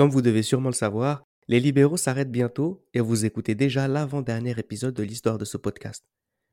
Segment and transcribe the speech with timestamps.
[0.00, 4.58] Comme vous devez sûrement le savoir, les libéraux s'arrêtent bientôt et vous écoutez déjà l'avant-dernier
[4.58, 6.06] épisode de l'histoire de ce podcast.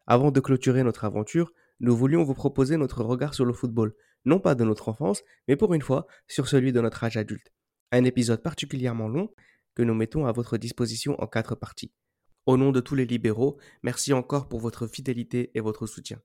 [0.06, 3.94] Avant de clôturer notre aventure, nous voulions vous proposer notre regard sur le football,
[4.26, 7.54] non pas de notre enfance, mais pour une fois sur celui de notre âge adulte.
[7.94, 9.30] Un épisode particulièrement long
[9.76, 11.94] que nous mettons à votre disposition en quatre parties.
[12.48, 16.20] Au nom de tous les libéraux, merci encore pour votre fidélité et votre soutien.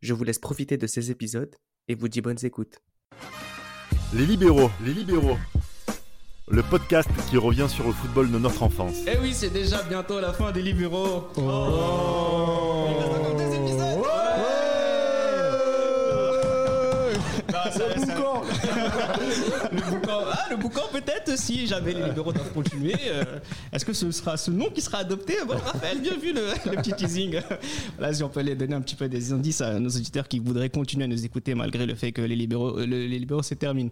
[0.00, 1.56] Je vous laisse profiter de ces épisodes
[1.88, 2.78] et vous dis bonnes écoutes.
[4.14, 5.38] Les libéraux, les libéraux.
[6.52, 8.96] Le podcast qui revient sur le football de notre enfance.
[9.06, 11.24] Eh oui, c'est déjà bientôt la fin des libéraux.
[11.38, 12.88] Oh.
[12.90, 13.98] Il reste encore deux épisodes.
[17.48, 20.20] Non, ça reste un- le boucan.
[20.30, 22.94] Ah, le boucan peut-être si jamais les libéraux doivent continuer.
[23.08, 23.24] euh,
[23.72, 25.36] Est-ce que ce sera ce nom qui sera adopté?
[25.46, 27.40] Voilà, Raphaël, bien vu le, le petit teasing.
[27.98, 30.38] Là, si on peut les donner un petit peu des indices à nos auditeurs qui
[30.38, 33.42] voudraient continuer à nous écouter malgré le fait que les libéraux, euh, le- les libéraux
[33.42, 33.90] se terminent.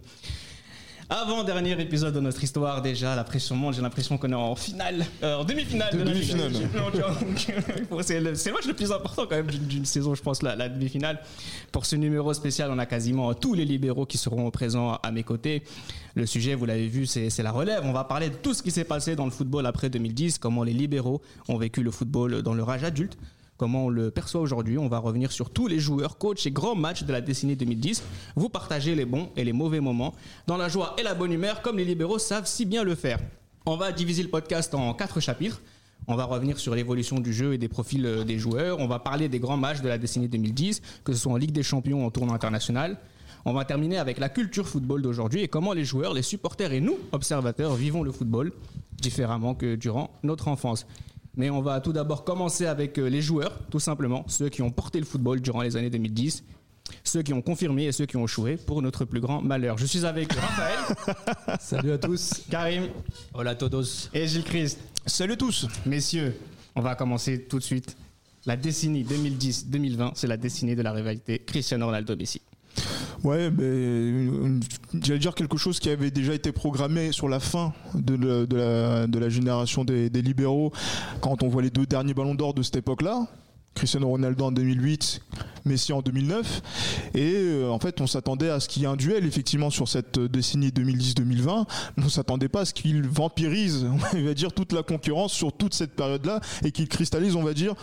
[1.13, 3.75] Avant-dernier épisode de notre histoire, déjà, la pression monte.
[3.75, 5.91] J'ai l'impression qu'on est en finale, euh, en demi-finale.
[5.91, 6.53] de la Demi-finale.
[8.01, 11.19] C'est le, match le plus important quand même d'une saison, je pense, la, la demi-finale.
[11.73, 15.23] Pour ce numéro spécial, on a quasiment tous les libéraux qui seront présents à mes
[15.23, 15.63] côtés.
[16.15, 17.81] Le sujet, vous l'avez vu, c'est c'est la relève.
[17.83, 20.63] On va parler de tout ce qui s'est passé dans le football après 2010, comment
[20.63, 23.17] les libéraux ont vécu le football dans leur âge adulte
[23.61, 24.79] comment on le perçoit aujourd'hui.
[24.79, 28.01] On va revenir sur tous les joueurs, coachs et grands matchs de la décennie 2010.
[28.35, 30.15] Vous partagez les bons et les mauvais moments
[30.47, 33.19] dans la joie et la bonne humeur, comme les libéraux savent si bien le faire.
[33.67, 35.61] On va diviser le podcast en quatre chapitres.
[36.07, 38.79] On va revenir sur l'évolution du jeu et des profils euh, des joueurs.
[38.79, 41.51] On va parler des grands matchs de la décennie 2010, que ce soit en Ligue
[41.51, 42.97] des Champions ou en tournoi international.
[43.45, 46.81] On va terminer avec la culture football d'aujourd'hui et comment les joueurs, les supporters et
[46.81, 48.53] nous, observateurs, vivons le football
[48.99, 50.87] différemment que durant notre enfance.
[51.35, 54.71] Mais on va tout d'abord commencer avec euh, les joueurs, tout simplement, ceux qui ont
[54.71, 56.43] porté le football durant les années 2010,
[57.03, 59.77] ceux qui ont confirmé et ceux qui ont échoué pour notre plus grand malheur.
[59.77, 62.43] Je suis avec Raphaël, Salut à tous.
[62.49, 62.87] Karim
[63.33, 64.09] Hola todos.
[64.13, 64.79] et Gilles Christ.
[65.05, 66.37] Salut tous Messieurs,
[66.75, 67.95] on va commencer tout de suite.
[68.45, 72.41] La décennie 2010-2020, c'est la décennie de la rivalité Cristiano Ronaldo-Messi.
[73.23, 73.51] Ouais,
[75.03, 78.15] j'allais dire quelque chose qui avait déjà été programmé sur la fin de,
[78.55, 80.71] la- génération des, des libéraux,
[81.21, 83.27] quand on voit les deux derniers ballons d'or de cette époque-là.
[83.75, 85.21] Cristiano Ronaldo en 2008,
[85.65, 86.61] Messi en 2009.
[87.15, 89.87] Et euh, en fait, on s'attendait à ce qu'il y ait un duel, effectivement, sur
[89.87, 91.65] cette euh, décennie 2010-2020.
[91.97, 95.53] Mais on s'attendait pas à ce qu'il vampirise, on va dire, toute la concurrence sur
[95.53, 97.73] toute cette période-là et qu'il cristallise, on va dire,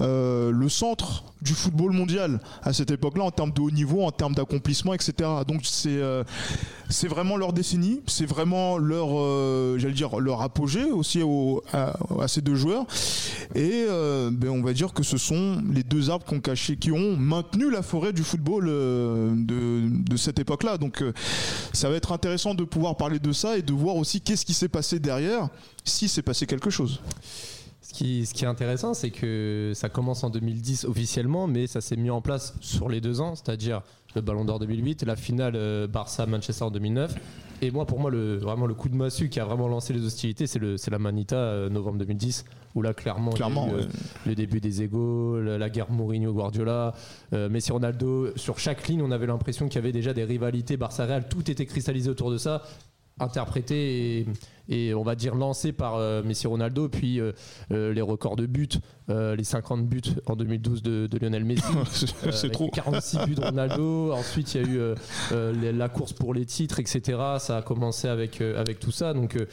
[0.00, 4.10] euh, le centre du football mondial à cette époque-là en termes de haut niveau, en
[4.10, 5.28] termes d'accomplissement, etc.
[5.46, 6.00] Donc c'est
[6.88, 11.96] c'est vraiment leur décennie, c'est vraiment leur, euh, j'allais dire, leur apogée aussi au- à,
[12.20, 12.86] à ces deux joueurs.
[13.54, 16.76] Et euh, ben, on va dire que ce sont les deux arbres qui ont, caché,
[16.76, 20.78] qui ont maintenu la forêt du football euh, de, de cette époque-là.
[20.78, 21.12] Donc euh,
[21.72, 24.54] ça va être intéressant de pouvoir parler de ça et de voir aussi qu'est-ce qui
[24.54, 25.48] s'est passé derrière,
[25.84, 27.00] si s'est passé quelque chose.
[27.98, 31.80] Ce qui, ce qui est intéressant, c'est que ça commence en 2010 officiellement, mais ça
[31.80, 33.82] s'est mis en place sur les deux ans, c'est-à-dire
[34.14, 37.16] le Ballon d'Or 2008, la finale euh, Barça-Manchester en 2009.
[37.60, 40.06] Et moi, pour moi, le, vraiment le coup de massue qui a vraiment lancé les
[40.06, 42.44] hostilités, c'est le- la Manita euh, novembre 2010,
[42.76, 43.86] où là, clairement, eu, euh, ouais.
[44.26, 46.94] le début des égaux, la, la guerre Mourinho-Guardiola,
[47.32, 48.28] euh, Messi-Ronaldo.
[48.36, 51.28] Sur chaque ligne, on avait l'impression qu'il y avait déjà des rivalités Barça-Real.
[51.28, 52.62] Tout était cristallisé autour de ça,
[53.20, 54.26] interprété et,
[54.68, 56.88] et on va dire lancé par euh, Messi-Ronaldo.
[56.88, 57.32] Puis euh,
[57.72, 58.68] euh, les records de buts,
[59.10, 61.62] euh, les 50 buts en 2012 de, de Lionel Messi.
[62.24, 62.68] Euh, c'est avec trop.
[62.70, 64.12] 46 buts de Ronaldo.
[64.12, 67.18] Ensuite, il y a eu les- la course pour les titres, etc.
[67.38, 69.14] Ça a commencé avec, euh, avec tout ça.
[69.14, 69.46] Donc, euh,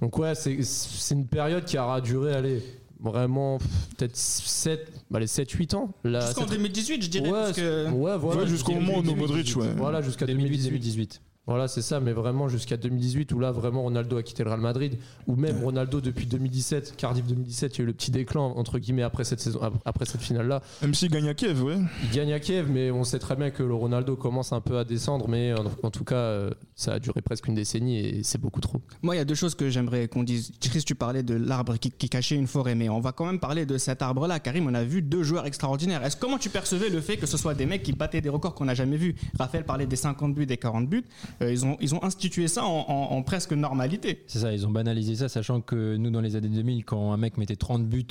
[0.00, 2.62] donc ouais, c'est c'est une période qui aura duré, allez,
[3.00, 3.58] vraiment
[3.96, 5.90] peut-être 7, allez, 7-8 ans.
[6.04, 7.90] La- Jusqu'en cette- 2018, je dirais, Ouais, parce que...
[7.90, 9.74] ouais, voilà, Ouais, jusqu'au moment où 2018, Modric, ouais.
[9.76, 11.20] Voilà, jusqu'à 2018.
[11.46, 14.60] Voilà, c'est ça, mais vraiment jusqu'à 2018 où là vraiment Ronaldo a quitté le Real
[14.60, 14.98] Madrid,
[15.28, 18.78] ou même Ronaldo depuis 2017, Cardiff 2017, il y a eu le petit déclan entre
[18.78, 20.62] guillemets après cette saison, après cette finale là.
[20.82, 21.78] Même s'il gagne à Kiev, ouais.
[22.02, 24.78] Il gagne à Kiev, mais on sait très bien que le Ronaldo commence un peu
[24.78, 28.22] à descendre, mais en, en tout cas euh, ça a duré presque une décennie et
[28.24, 28.80] c'est beaucoup trop.
[29.02, 30.50] Moi, il y a deux choses que j'aimerais qu'on dise.
[30.60, 33.38] Chris, tu parlais de l'arbre qui, qui cachait une forêt, mais on va quand même
[33.38, 34.40] parler de cet arbre-là.
[34.40, 36.04] Karim, on a vu deux joueurs extraordinaires.
[36.04, 38.54] Est-ce comment tu percevais le fait que ce soit des mecs qui battaient des records
[38.54, 39.14] qu'on n'a jamais vus?
[39.38, 41.04] Raphaël parlait des 50 buts, des 40 buts.
[41.42, 44.24] Euh, ils, ont, ils ont institué ça en, en- en presque normalité.
[44.26, 47.16] C'est ça, ils ont banalisé ça, sachant que nous, dans les années 2000, quand un
[47.16, 48.06] mec mettait 30 buts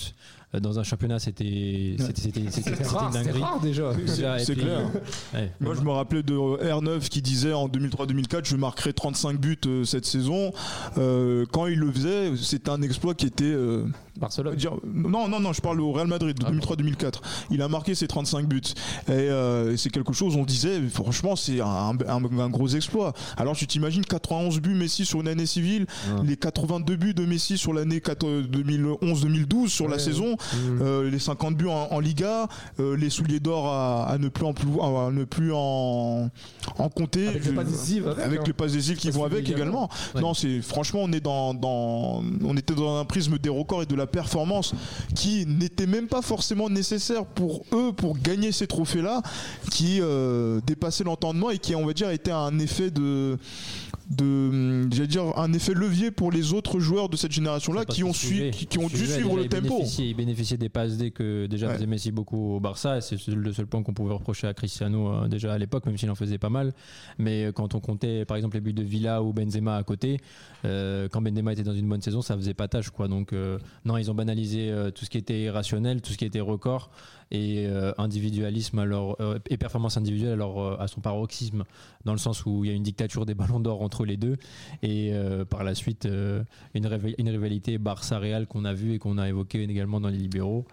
[0.53, 3.41] euh, dans un championnat, c'était c'était- c'était- c'était- c'était une dinguerie.
[3.61, 3.91] déjà.
[4.39, 4.89] C'est clair.
[5.33, 5.51] Ouais.
[5.59, 9.83] Moi, je me rappelais de R9 qui disait en 2003-2004 je marquerai 35 buts euh,
[9.85, 10.51] cette saison.
[10.97, 13.85] Euh, quand il le faisait, c'était un exploit qui était euh,
[14.17, 14.55] Barcelone.
[14.55, 17.21] dire- non, non, non, je parle au Real Madrid de Ah, 2003-2004.
[17.51, 18.61] Il a marqué ses 35 buts.
[19.07, 23.13] Et euh, c'est quelque chose, on disait, franchement, c'est un, un- un gros exploit.
[23.37, 26.25] Alors tu t'imagines 91 buts Messi sur une année civile, Ouais.
[26.27, 30.81] les 82 buts de Messi sur l'année 2011-2012 sur la Ouais, saison, Mmh.
[30.81, 32.47] euh, les 50 buts en, en Liga,
[32.79, 36.29] euh, les souliers d'or à, à ne plus en, à ne plus en,
[36.77, 37.27] en compter.
[37.27, 38.43] Avec les passes avec, avec hein.
[38.47, 39.89] les passes décisives qui vont avec également.
[39.89, 39.89] également.
[40.15, 40.21] Ouais.
[40.21, 43.85] Non, c'est franchement on est dans, dans on était dans un prisme des records et
[43.85, 44.73] de la performance
[45.15, 49.21] qui n'était même pas forcément nécessaire pour eux pour gagner ces trophées là,
[49.71, 53.37] qui euh, dépassaient l'entendement et qui on va dire était un effet de
[54.09, 58.03] de j'allais dire un effet levier pour les autres joueurs de cette génération là qui
[58.03, 59.81] ont suivi qui, qui ont dû suivre le tempo.
[59.99, 61.73] Il bénéficiait des passes D que déjà Ouais.
[61.75, 62.97] faisait Messi beaucoup au Barça.
[62.97, 65.97] et C'est le seul point qu'on pouvait reprocher à Cristiano euh, déjà à l'époque, même
[65.97, 66.73] s'il en faisait pas mal.
[67.17, 70.19] Mais euh, quand on comptait par exemple les buts de Villa ou Benzema à côté,
[70.65, 72.91] euh, quand Benzema était dans une bonne saison, ça faisait pas tâche.
[72.91, 73.07] Quoi.
[73.07, 76.25] Donc euh, non, ils ont banalisé euh, tout ce qui était irrationnel, tout ce qui
[76.25, 76.91] était record
[77.31, 81.63] et euh, individualisme euh, et performance individuelle alors, euh, à son paroxysme,
[82.03, 84.37] dans le sens où il y a une dictature des ballons d'or entre les deux
[84.83, 85.13] et
[85.49, 86.07] par la suite
[86.73, 90.65] une, une rivalité Barça-Real qu'on a vue et qu'on a évoqué également dans les libéraux,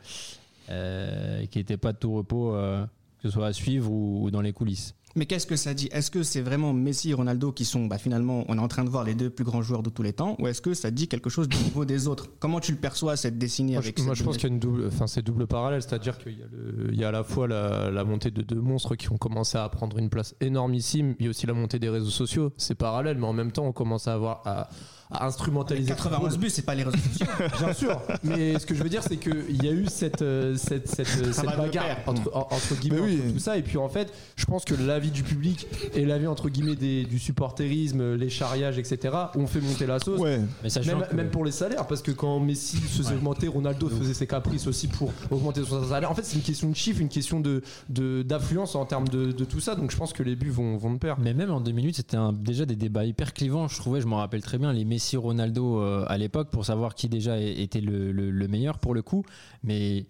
[0.66, 4.94] qui n'était pas de tout repos, que ce soit à suivre ou dans les coulisses.
[5.16, 5.88] Mais qu'est-ce que ça dit?
[5.92, 8.84] Est-ce que c'est vraiment Messi et Ronaldo qui sont bah, finalement, on est en train
[8.84, 10.90] de voir les deux plus grands joueurs de tous les temps Ou est-ce que ça
[10.90, 12.28] dit quelque chose du niveau des autres?
[12.38, 14.54] Comment tu le perçois cette décennie Moi, avec je, moi, je pense qu'il y a
[14.54, 17.12] une double, enfin c'est double parallèle, c'est-à-dire qu'il y a, le- il y a à
[17.12, 20.34] la fois la, la montée de deux monstres qui ont commencé à prendre une place
[20.40, 23.52] énormissime, il y a aussi la montée des réseaux sociaux, c'est parallèle, mais en même
[23.52, 24.68] temps on commence à avoir à,
[25.12, 25.90] à instrumentaliser.
[25.90, 26.40] le 91 football.
[26.40, 27.26] buts, c'est pas les réseaux sociaux.
[27.58, 30.54] Bien sûr, mais ce que je veux dire, c'est qu'il y a eu cette, euh,
[30.56, 33.20] cette, cette, de bagarre entre, en- entre guillemets, oui.
[33.24, 33.56] entre tout ça.
[33.58, 37.04] Et puis en fait, je pense que l'avis du public et l'avis entre guillemets des,
[37.04, 40.20] du supporterisme, les charriages, etc., ont fait monter la sauce.
[40.20, 40.40] Ouais.
[40.62, 43.16] Mais sachant Même, que- même pour les salaires, parce que quand Messi se faisait Ouais.
[43.16, 46.10] augmenter, Ronaldo faisait ses caprices aussi pour augmenter son salaire.
[46.10, 49.32] En fait, c'est une question de chiffres, une question de de- d'affluence en termes de,
[49.32, 49.74] de tout ça.
[49.74, 51.16] Donc je pense que les buts vont, vont de pair.
[51.18, 53.68] Mais même en 2008, c'était un- déjà des débats hyper clivants.
[53.68, 56.94] Je trouvais, je me rappelle très bien, les Messi, Ronaldo euh, à l'époque pour savoir
[56.94, 59.24] qui déjà était le, le- le meilleur pour le coup.
[59.62, 60.06] Mais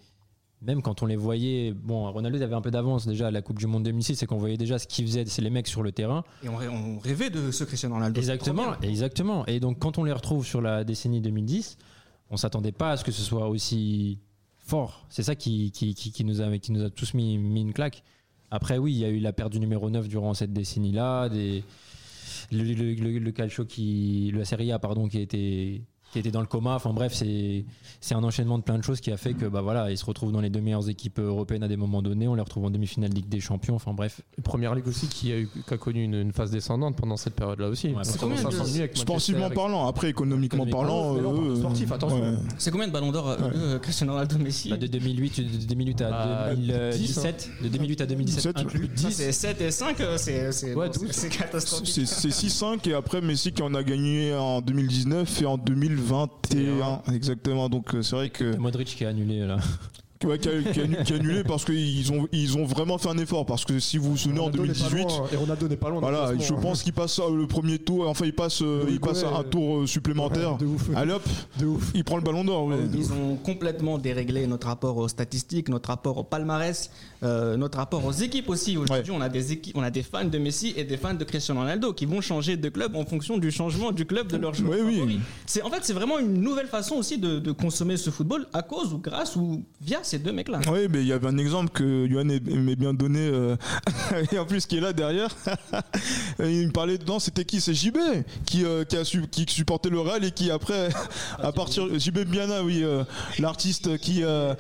[0.60, 3.42] même quand on les voyait, bon, Ronaldo il avait un peu d'avance déjà à la
[3.42, 5.82] Coupe du Monde 2006, c'est qu'on voyait déjà ce qu'ils faisaient, c'est les mecs sur
[5.82, 6.22] le terrain.
[6.44, 8.18] Et on, rê- on rêvait de ce Cristiano Ronaldo.
[8.20, 9.44] Exactement, exactement.
[9.46, 11.78] Et donc quand on les retrouve sur la décennie 2010,
[12.30, 14.18] on s'attendait pas à ce que ce soit aussi
[14.58, 15.04] fort.
[15.10, 17.72] C'est ça qui, qui, qui- qui nous a, qui nous a tous mis, mis une
[17.72, 18.02] claque.
[18.52, 21.64] Après, oui, il y a eu la perte du numéro 9 durant cette décennie-là, des,
[22.50, 26.74] le, le, calcio qui, la Serie A, pardon, qui était qui était dans le coma.
[26.74, 27.64] Enfin bref, c'est
[28.00, 30.04] c'est un enchaînement de plein de choses qui a fait que bah voilà, ils se
[30.04, 32.28] retrouvent dans les deux meilleures équipes européennes à des moments donnés.
[32.28, 33.74] On les retrouve en demi-finale de Ligue des Champions.
[33.76, 36.96] Enfin bref, Première Ligue aussi qui a, eu, qui a connu une, une phase descendante
[36.96, 37.88] pendant cette période-là aussi.
[37.88, 42.20] Ouais, c'est combien à de- Sportivement avec- parlant, après économiquement parlant, euh, sportif, attention.
[42.20, 42.36] ouais.
[42.58, 43.50] C'est combien de ballons d'or euh, Ouais.
[43.56, 48.06] euh, Cristiano Ronaldo Messi Bah, de 2008, de 2008 à Ah, 2017, de 2008 à
[48.06, 48.90] 2017 17, inclus.
[48.96, 51.10] Ça, C'est 7 et 5, euh, c'est c'est- Ouais, bon, c'est- 12.
[51.12, 51.86] c'est catastrophique.
[51.88, 55.56] C'est c'est 6-5 et après Messi qui en a gagné en 2019 et en
[56.02, 59.58] 2021 exactement donc euh, c'est vrai que Modric qui a annulé là.
[60.24, 63.08] Ouais, qui, a, qui a- qui a annulé parce qu'ils ont ils ont vraiment fait
[63.08, 65.36] un effort parce que si vous vous souvenez en Ronaldo n'est pas 2018 loin, Et
[65.36, 66.00] Ronaldo n'est pas loin.
[66.00, 66.56] voilà je hein.
[66.60, 69.42] pense qu'il passe euh, le premier tour enfin il passe euh, Oui, il passe un
[69.44, 70.90] tour euh, supplémentaire Ouais, de ouf.
[70.94, 71.22] allez hop
[71.58, 71.90] De ouf.
[71.94, 72.76] il prend le ballon d'or ouais.
[72.94, 76.90] Ils ont complètement déréglé notre rapport aux statistiques, notre rapport au palmarès,
[77.22, 78.76] euh, notre rapport aux équipes aussi.
[78.76, 81.24] Aujourd'hui, on a des équipes, on a des fans de Messi et des fans de
[81.24, 84.54] Cristiano Ronaldo qui vont changer de club en fonction du changement du club de leur
[84.54, 84.78] joueur.
[84.84, 85.00] Oui,
[85.64, 88.92] en fait c'est vraiment une nouvelle façon aussi de, de consommer ce football à cause
[88.92, 90.60] ou grâce ou via ces deux mecs-là.
[90.70, 93.56] Oui, mais il y avait un exemple que Johan aimait bien donner, euh,
[94.32, 95.28] et en plus qui est là derrière.
[96.40, 97.60] il me parlait dedans, c'était qui?
[97.60, 97.96] C'est JB
[98.44, 100.88] qui, euh, qui, a su- qui supportait le Real et qui après,
[101.42, 103.04] à partir JB Biana, oui, euh,
[103.38, 104.54] l'artiste qui, euh,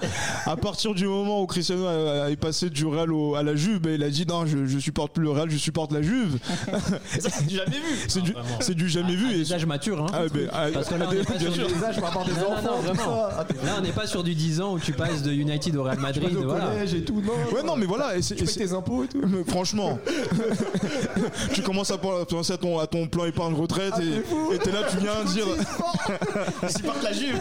[0.46, 3.54] à partir du moment où Cristiano a- a- est passé du Real au- à la
[3.54, 6.00] Juve, ben, il a dit non, je, je supporte plus le Real, je supporte la
[6.02, 6.38] Juve.
[7.16, 7.96] Et c'est du jamais vu.
[8.08, 8.48] C'est du, vraiment.
[8.60, 9.30] c'est du jamais vu.
[9.32, 10.06] et- Des âges matures, hein.
[10.14, 12.40] Ah, ben, ah, Parce que là, on n'est pas sur âges, par rapport à des
[12.92, 13.28] enfants.
[13.30, 15.82] Ah, Là, on n'est pas sur du 10 ans où tu passes de United au
[15.84, 16.36] Real Madrid.
[16.36, 16.66] au Voilà.
[16.66, 17.20] collège et tout.
[17.20, 18.16] Non, Ouais, non, mais voilà.
[18.16, 19.20] Et c'est- Tu c'est- tes impôts et tout.
[19.26, 19.98] Mais franchement,
[21.54, 24.52] tu commences à penser à ton, à ton plan épargne retraite Ah, et t'es fou.
[24.52, 25.46] et t'es là, tu viens dire.
[26.62, 27.38] Ils supportent la Juve.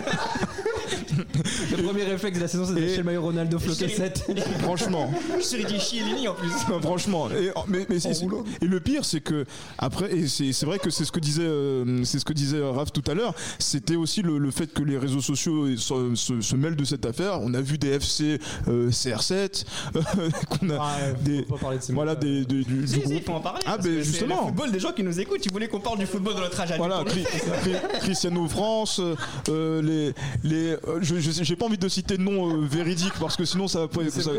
[1.77, 4.25] Le premier réflexe de la saison, c'est d'acheter Et- le maillot Ronaldo floqué 7.
[4.61, 6.49] Franchement, Sur dit Chiellini en plus.
[6.69, 7.29] Non, franchement.
[7.31, 8.43] Et, mais, mais c'est- roulant.
[8.61, 9.45] et le pire, c'est que
[9.77, 12.61] après, et c'est c'est vrai que c'est ce que disait, euh, c'est ce que disait
[12.61, 13.33] Raph tout à l'heure.
[13.59, 17.05] C'était aussi le, le fait que les réseaux sociaux se, se- se mêlent de cette
[17.05, 17.39] affaire.
[17.41, 19.65] On a vu des FC euh, CR7,
[20.49, 22.99] qu'on a Ah, faut des pas parler de ces voilà des, des- du, Si, du
[22.99, 23.13] si, groupe.
[23.17, 23.61] il faut en parler.
[23.65, 24.41] Ah, ben, justement.
[24.41, 25.41] Le football des gens qui nous écoutent.
[25.41, 26.73] Tu voulais qu'on parle du football de notre âge.
[26.77, 27.23] Voilà, Cri-
[27.63, 29.01] Cri- Cristiano France,
[29.49, 30.13] euh, les,
[30.49, 33.45] les, euh, je, je- j'ai pas envie de citer de nom euh, véridique parce que
[33.45, 34.01] sinon ça va pas.
[34.09, 34.31] ça-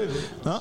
[0.47, 0.61] Hein?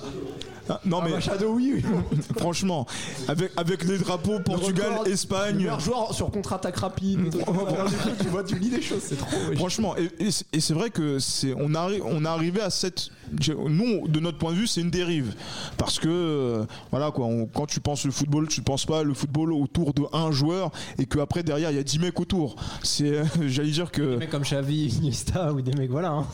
[0.85, 2.17] Non mais Shadow, oui, oui.
[2.37, 2.85] franchement,
[3.27, 7.29] avec avec les drapeaux Portugal, Le Espagne, meilleur joueur sur contre-attaque rapide.
[8.21, 9.27] tu vois, tu lis des choses, c'est trop.
[9.55, 12.69] Franchement, et, et c'est- et c'est vrai que c'est on arrive on est arrivé à
[12.69, 13.09] cette
[13.69, 15.33] nous de notre point de vue c'est une dérive
[15.77, 19.13] parce que euh, voilà quoi on- quand tu penses le football tu penses pas le
[19.13, 22.55] football autour de un joueur et que après derrière il y a 10 mecs autour
[22.83, 26.09] c'est euh, j'allais dire que Des mecs comme Xavi, Iniesta ou des mecs, voilà.
[26.11, 26.25] hein.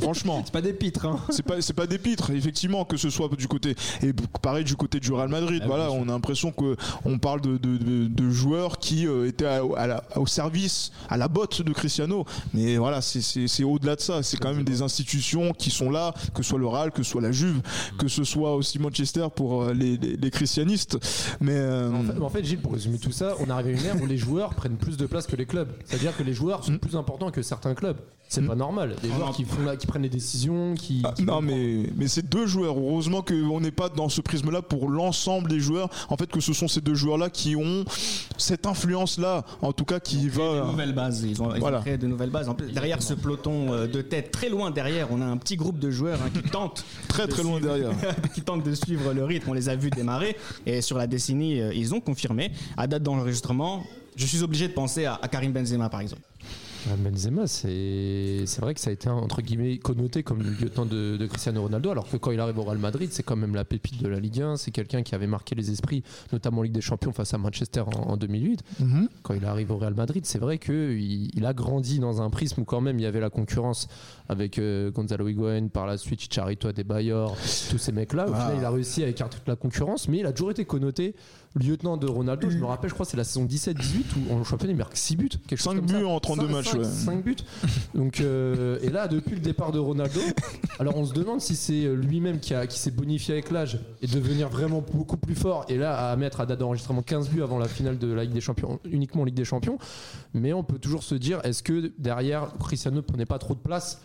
[0.00, 1.04] franchement C'est pas des pitres.
[1.06, 1.18] Hein.
[1.30, 4.12] c'est pas c'est pas des pitres effectivement que ce soit du côté et
[4.42, 7.56] pareil du côté du Real Madrid Ah voilà on a l'impression que on parle de,
[7.56, 11.62] de, de- de joueurs qui euh, étaient à- à la- au service à la botte
[11.62, 12.24] de Cristiano
[12.54, 16.42] mais voilà c'est- au-delà de ça c'est quand même des institutions qui sont là que
[16.42, 17.60] ce soit le Real que ce soit la Juve
[17.98, 20.98] que ce soit aussi Manchester pour euh, les, les, les christianistes
[21.40, 23.84] mais euh, En fait, en fait, Gilles, pour résumer tout ça, on arrive à une
[23.86, 25.68] ère où les joueurs prennent plus de place que les clubs.
[25.84, 27.96] C'est-à-dire que les joueurs sont plus importants que certains clubs.
[28.28, 28.96] C'est pas normal.
[29.02, 31.02] Des joueurs qui, font la- qui prennent les décisions, qui.
[31.04, 32.76] Ah, qui non mais mais c'est deux joueurs.
[32.76, 35.88] Heureusement qu'on n'est pas dans ce prisme-là pour l'ensemble des joueurs.
[36.08, 37.84] En fait que ce sont ces deux joueurs-là qui ont
[38.38, 40.64] cette influence-là, en tout cas qui de va.
[40.66, 41.22] nouvelles bases.
[41.22, 41.80] Ils ont, ils ont Voilà.
[41.80, 42.48] créé de nouvelles bases.
[42.48, 45.56] En plus, derrière ce peloton euh, de tête, très loin derrière, on a un petit
[45.56, 47.92] groupe de joueurs hein, qui tentent Très de très loin suivre- derrière.
[48.34, 49.50] qui tentent de suivre le rythme.
[49.50, 52.52] On les a vus démarrer et sur la décennie, euh, ils ont confirmé.
[52.76, 53.82] À date d'enregistrement,
[54.16, 56.22] je suis obligé de penser à, à Karim Benzema par exemple.
[56.96, 61.26] Benzema, c'est vrai que ça a été entre guillemets connoté comme le lieutenant de, de
[61.26, 64.00] Cristiano Ronaldo, alors que quand il arrive au Real Madrid, c'est quand même la pépite
[64.02, 64.56] de la Ligue 1.
[64.56, 67.80] C'est quelqu'un qui avait marqué les esprits, notamment en Ligue des Champions face à Manchester
[67.80, 68.62] en, en 2008.
[68.80, 69.08] Mhm.
[69.22, 72.60] Quand il arrive au Real Madrid, c'est vrai qu'il il a grandi dans un prisme
[72.60, 73.88] où quand même il y avait la concurrence
[74.28, 77.36] avec euh, Gonzalo Higuaín, par la suite Chicharito Adebayor,
[77.70, 78.26] tous ces mecs-là.
[78.28, 78.40] Au Ah.
[78.46, 81.14] final, il a réussi à écarter toute la concurrence, mais il a toujours été connoté
[81.58, 82.50] lieutenant de Ronaldo.
[82.50, 83.74] Je me rappelle, je crois, c'est la saison 17-18
[84.30, 85.28] où en championnat il marque 6 buts.
[85.48, 86.06] Quelque chose Cinq comme buts ça.
[86.06, 86.84] en 32 Cinq- matchs, cinq- ouais.
[86.84, 87.36] cinq buts.
[87.94, 90.20] Donc, euh, et là, depuis le départ de Ronaldo,
[90.78, 94.06] alors on se demande si c'est lui-même qui, a- qui s'est bonifié avec l'âge et
[94.06, 95.64] devenir vraiment beaucoup plus fort.
[95.68, 98.34] Et là, à mettre à date d'enregistrement 15 buts avant la finale de la Ligue
[98.34, 99.78] des Champions, uniquement en Ligue des Champions.
[100.34, 103.60] Mais on peut toujours se dire, est-ce que derrière, Cristiano ne prenait pas trop de
[103.60, 104.00] place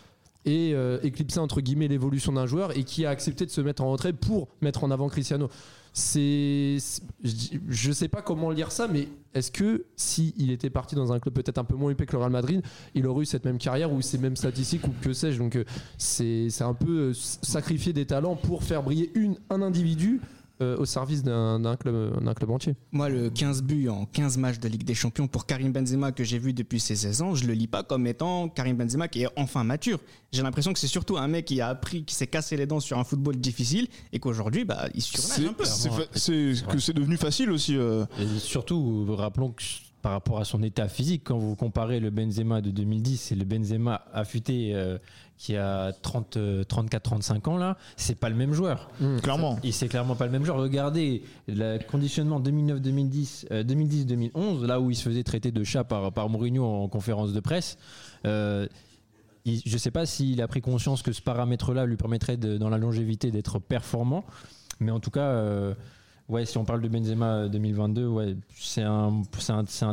[0.46, 3.84] et euh, éclipser entre guillemets l'évolution d'un joueur et qui a accepté de se mettre
[3.84, 5.50] en retrait pour mettre en avant Cristiano?
[5.94, 6.78] C'est,
[7.24, 11.12] je je sais pas comment lire ça, mais est-ce que si il était parti dans
[11.12, 12.62] un club peut-être un peu moins épais que le Real Madrid,
[12.96, 15.38] il aurait eu cette même carrière ou ces mêmes statistiques ou que sais-je.
[15.38, 15.66] Donc euh,
[15.98, 19.12] c'est, un peu euh, sacrifier des talents pour faire briller
[19.50, 20.22] un individu
[20.62, 22.76] euh, au service d'un, d'un club, d'un club entier.
[22.92, 26.24] Moi, le 15 buts en 15 matchs de Ligue des Champions pour Karim Benzema que
[26.24, 29.24] j'ai vu depuis ses 16 ans, je le lis pas comme étant Karim Benzema qui
[29.24, 30.00] est enfin mature.
[30.32, 32.80] J'ai l'impression que c'est surtout un mec qui a appris, qui s'est cassé les dents
[32.80, 35.64] sur un football difficile et qu'aujourd'hui, bah, il surnage C'est un peu.
[36.14, 37.76] c'est que c'est devenu facile aussi.
[37.76, 38.06] euh.
[38.20, 39.64] Et surtout, rappelons que
[40.02, 43.46] par rapport à son état physique, quand vous comparez le Benzema de 2010 et le
[43.46, 44.98] Benzema affûté euh,
[45.38, 48.90] qui a 30, 34-35 ans, là, c'est pas le même joueur.
[49.24, 49.58] Clairement.
[49.64, 50.58] Et c'est clairement pas le même joueur.
[50.58, 56.12] Regardez le conditionnement 2009-2010, euh, 2010-2011, là où il se faisait traiter de chat par,
[56.12, 57.78] par Mourinho en conférence de presse.
[58.26, 58.68] euh,
[59.46, 62.58] il- je ne sais pas s'il a pris conscience que ce paramètre-là lui permettrait de-
[62.60, 64.24] dans la longévité d'être performant,
[64.80, 65.74] mais en tout cas, euh,
[66.32, 69.22] ouais, si on parle de Benzema 2022, ouais, c'est un,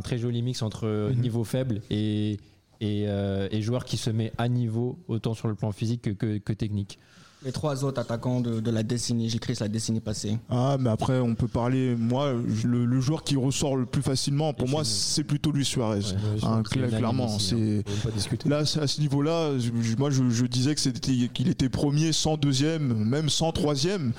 [0.01, 2.39] très joli mix entre euh, niveau faible et,
[2.81, 6.11] et, euh, et joueur qui se met à niveau autant sur le plan physique que,
[6.11, 6.99] que- que technique.
[7.45, 10.39] Les trois autres attaquants de, de la décennie, j'écris la décennie passée.
[10.51, 11.95] Ah, mais après, on peut parler.
[11.97, 12.33] Moi,
[12.65, 16.01] le, le joueur qui ressort le plus facilement, pour Et moi, c'est plutôt Luis Suarez.
[16.43, 17.39] Hein, c'est unanime clairement, hein.
[17.39, 17.55] c'est.
[17.55, 18.49] On peut pas discuter.
[18.49, 19.51] Là, à ce niveau-là,
[19.99, 24.13] moi, je, je disais que c'était qu'il était premier, sans deuxième, même sans troisième.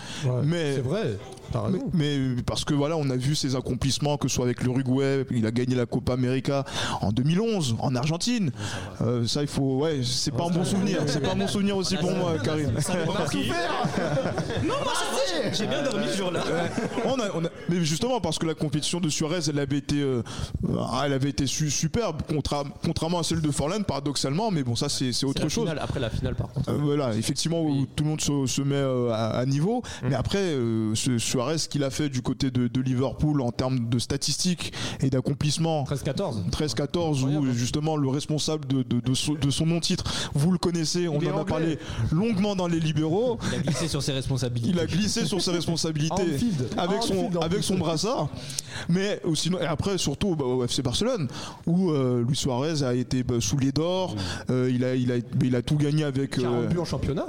[0.45, 1.17] mais C'est vrai,
[1.53, 5.25] mais, mais parce que voilà, on a vu ses accomplissements, que ce soit avec l'Uruguay,
[5.31, 6.65] il a gagné la Copa América
[7.01, 8.51] en 2011 en Argentine.
[9.01, 11.01] Euh, ça, il faut, ouais, c'est pas un bon souvenir.
[11.07, 12.71] C'est pas un bon souvenir aussi pour moi, Karim.
[15.53, 16.41] J'ai bien dormi ce jour-là.
[17.05, 20.01] on a, on a- mais justement parce que la compétition de Suarez elle avait été
[20.01, 20.21] euh,
[20.69, 20.75] euh,
[21.05, 24.89] elle avait été su- superbe contra- contrairement à celle de Forlan paradoxalement mais bon ça
[24.89, 26.69] c'est autre la chose finale, après la finale, par contre.
[26.69, 29.81] Euh, voilà, effectivement, où tout le monde se, se met euh, à, à niveau.
[30.03, 33.51] Mais après, euh, ce Suarez, ce qu'il a fait du côté de, de Liverpool en
[33.51, 36.49] termes de statistiques et d'accomplissement, 13-14.
[36.51, 41.07] 13-14, où justement le responsable de, de- de son, de son non-titre, vous le connaissez,
[41.07, 41.45] on est en a anglais.
[41.45, 41.79] parlé
[42.11, 43.37] longuement dans les libéraux.
[43.51, 44.69] Il a glissé sur ses responsabilités.
[44.69, 46.37] Il a glissé sur ses responsabilités
[46.77, 48.29] avec son, avec son brassard.
[48.87, 51.27] Mais euh, sinon, et après, surtout bah, au FC Barcelone,
[51.65, 54.15] où euh, Luis Suarez a été bah, soulier d'or.
[54.49, 56.31] Euh, il, a, il, a, il a tout gagné avec.
[56.39, 57.27] 40 euh, buts en championnat.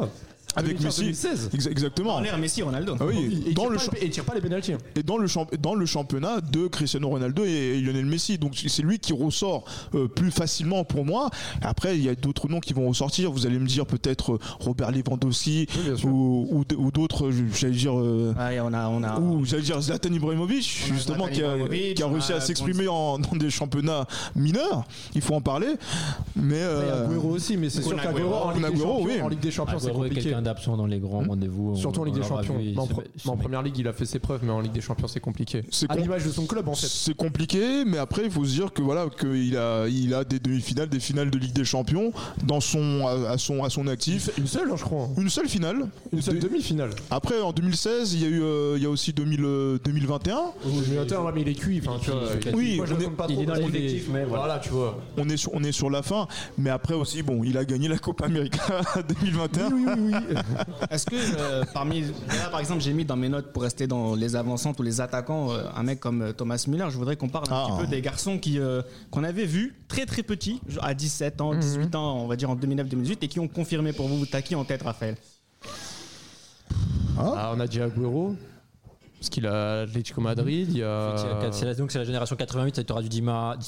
[0.56, 1.00] Avec Messi.
[1.02, 1.50] 2016.
[1.54, 2.14] Exa- Exactement.
[2.16, 2.96] En l'air, Messi, Ronaldo.
[3.00, 4.72] Ah oui, Et dans tire le les- et tire pas les pénaltys.
[4.72, 4.78] hein.
[4.96, 8.38] et dans le, champ- dans le championnat de Cristiano Ronaldo et Lionel Messi.
[8.38, 9.64] Donc c'est lui qui ressort
[9.94, 11.30] euh, plus facilement pour moi.
[11.62, 13.30] Après, il y a d'autres noms qui vont ressortir.
[13.32, 17.74] Vous allez me dire peut-être euh, Robert Lewandowski Oui, ou, ou d- ou d'autres, j'allais
[17.74, 17.98] dire.
[17.98, 19.18] euh, Ouais, on a, on a.
[19.18, 22.32] ou j'allais dire Zlatan Ibrahimovic, On justement, Zlatan qui a, Ibrahimovic, qui a on réussi
[22.32, 24.84] a à s'exprimer en- dans des championnats mineurs.
[25.14, 25.68] Il faut en parler.
[26.36, 29.04] Mais Il y a Agüero aussi, mais c'est sûr qu'Agüero en, Ligue des Agüero, Champions-
[29.06, 29.20] oui.
[29.22, 30.34] en Ligue des Champions, c'est compliqué.
[30.40, 31.76] Quelqu'un d'absent dans les grands rendez-vous.
[31.76, 32.56] Surtout en Ligue des Champions.
[32.58, 35.06] vu, Mais en, première ligue, il a fait ses preuves, mais en Ligue des Champions,
[35.08, 35.62] c'est compliqué.
[35.70, 36.86] c'est À l'image de son club, en fait.
[36.86, 40.38] C'est compliqué, mais après il faut se dire que voilà qu'il a il a des
[40.38, 42.12] demi-finales, des finales de Ligue des Champions
[42.44, 44.30] dans son à, à son à son actif.
[44.38, 45.08] Une seule, hein, je crois.
[45.18, 45.88] Une seule finale.
[46.12, 46.90] Une seule De- demi-finale.
[47.10, 50.38] Après en 2016, il y a eu euh, il y a aussi 2000, euh, 2021.
[50.90, 51.80] Mais attends, ouais, mais il est cuit.
[51.84, 53.54] Enfin, tu vois, il- Oui, moi, je on est- compte pas il trop est dans
[53.54, 54.44] l'effectif, mais voilà.
[54.44, 54.98] Voilà, tu vois.
[55.16, 56.26] On est sur on est sur la fin,
[56.58, 58.80] mais après aussi bon, il a gagné la Copa América
[59.22, 59.70] 2021.
[59.72, 60.29] Oui, oui, oui.
[60.90, 62.02] Est-ce que euh, parmi.
[62.02, 65.00] Là, par exemple, j'ai mis dans mes notes pour rester dans les avancantes ou les
[65.00, 66.86] attaquants euh, un mec comme euh, Thomas Müller.
[66.90, 67.66] Je voudrais qu'on parle un Ah.
[67.68, 71.54] petit peu des garçons qui euh, qu'on avait vus très très petits, à 17 ans,
[71.54, 74.24] 18 ans, on va dire en 2009-2018, et qui ont confirmé pour vous.
[74.26, 75.16] T'as qui en tête, Raphaël
[77.18, 78.34] Ah, on a dit Agüero.
[79.20, 81.14] Parce qu'il a Atlético Madrid, il y a.
[81.52, 83.58] C'est la- Donc c'est la génération 88, ça t'auras du Di Maria.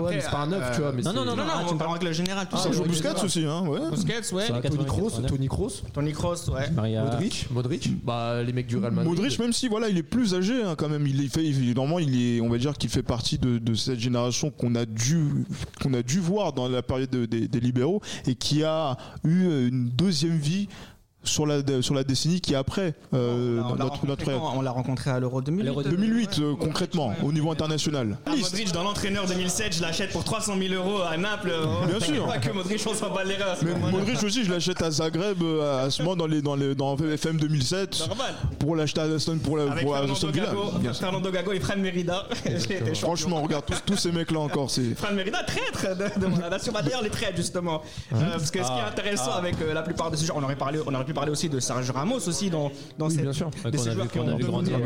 [0.00, 0.92] ouais, mais c'est pas un neuf, euh, tu vois.
[1.12, 2.62] Non, non, Non, non, tu me parles avec le général, tout Ah, ça.
[2.64, 3.24] Sergio ouais, Busquets ouais.
[3.24, 3.80] aussi hein, ouais.
[3.90, 4.46] Busquets, ouais.
[4.62, 5.30] Tony Kroos, 89.
[5.32, 6.70] Tony Kroos, Tony Kroos, ouais.
[6.70, 7.02] Maria.
[7.04, 9.10] Modric, Modric, bah les mecs du Real Madrid.
[9.16, 11.06] Modric, même si voilà, il est plus âgé hein, quand même.
[11.08, 14.50] Il fait, il- normalement, il est, on va dire qu'il fait partie de, cette génération
[14.50, 15.44] qu'on a dû,
[15.82, 19.66] qu'on a dû voir dans la période de- des, des libéraux et qui a eu
[19.68, 20.68] une deuxième vie
[21.28, 24.42] sur la sur la décennie qui est après euh, On notre notre ère.
[24.42, 25.64] On l'a rencontré à l'Euro 2008.
[25.66, 28.18] l'Euro 2008 euh, concrètement au niveau international.
[28.26, 31.52] Ah, Modric dans l'entraîneur 2007, je l'achète pour 300 000 euros à Naples.
[31.62, 32.26] Oh, Bien t'inquiète sûr.
[32.26, 33.54] Pas que Modric, on s'en bat les reins.
[33.62, 36.74] Mais Modric aussi, je l'achète à Zagreb euh, à ce moment dans les dans les
[36.74, 38.34] dans FM 2007 Normal.
[38.58, 40.46] pour l'acheter à Aston pour la Avec pour Fernando Aston Villa.
[40.46, 40.94] Gago.
[40.94, 42.26] Fernando Gago et Fran Merida.
[42.94, 46.50] Franchement, regarde tous, tous ces mecs là encore, c'est Fran Merida, traître de, de la
[46.50, 46.72] nation.
[46.72, 47.82] Bah, D'ailleurs, les traîtres, justement.
[48.14, 50.42] Euh, parce que ce qui est intéressant avec euh, la plupart de ces joueurs, on
[50.42, 53.22] aurait, parlé, on aurait pu parler aussi de Sergio Ramos aussi dans, dans Oui, cette-
[53.22, 53.50] bien sûr.
[53.50, 54.78] de Qu'on ces a joueurs vu- qui ont grandir.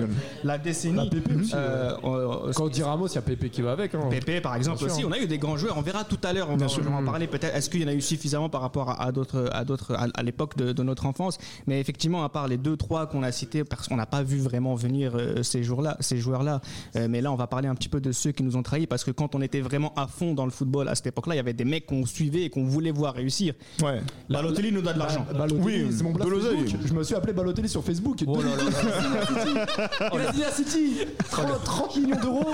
[0.45, 0.97] la décennie.
[0.97, 3.95] La Euh, euh, Quand on dit Ramos, il y a Pepe qui va avec.
[3.95, 4.01] Hein.
[4.11, 6.49] Pépé par exemple aussi, on a eu des grands joueurs, on verra tout à l'heure,
[6.51, 7.55] on va on en parler peut-être.
[7.55, 10.57] Est-ce qu'il y en a eu suffisamment par rapport à, d'autres, à d'autres, à, l'époque
[10.57, 11.39] de, notre enfance?
[11.67, 14.39] Mais effectivement, à part les deux trois qu'on a cités, parce qu'on n'a pas vu
[14.39, 16.61] vraiment venir euh, ces jours-là, ces joueurs-là.
[17.09, 19.05] Mais là, on va parler un petit peu de ceux qui nous ont trahis, parce
[19.05, 21.41] que quand on était vraiment à fond dans le football à cette époque-là, il y
[21.41, 23.55] avait des mecs qu'on suivait et qu'on voulait voir réussir.
[23.83, 24.01] ouais.
[24.29, 25.27] Balotelli nous donne de l'argent.
[25.61, 26.31] Oui, c'est mon blast.
[26.31, 26.81] Facebook.
[26.87, 28.17] Je me suis appelé Balotelli sur Facebook.
[28.27, 30.11] Oh là là.
[30.15, 30.97] Il a dit à City
[31.31, 32.53] 30, 30 millions d'euros,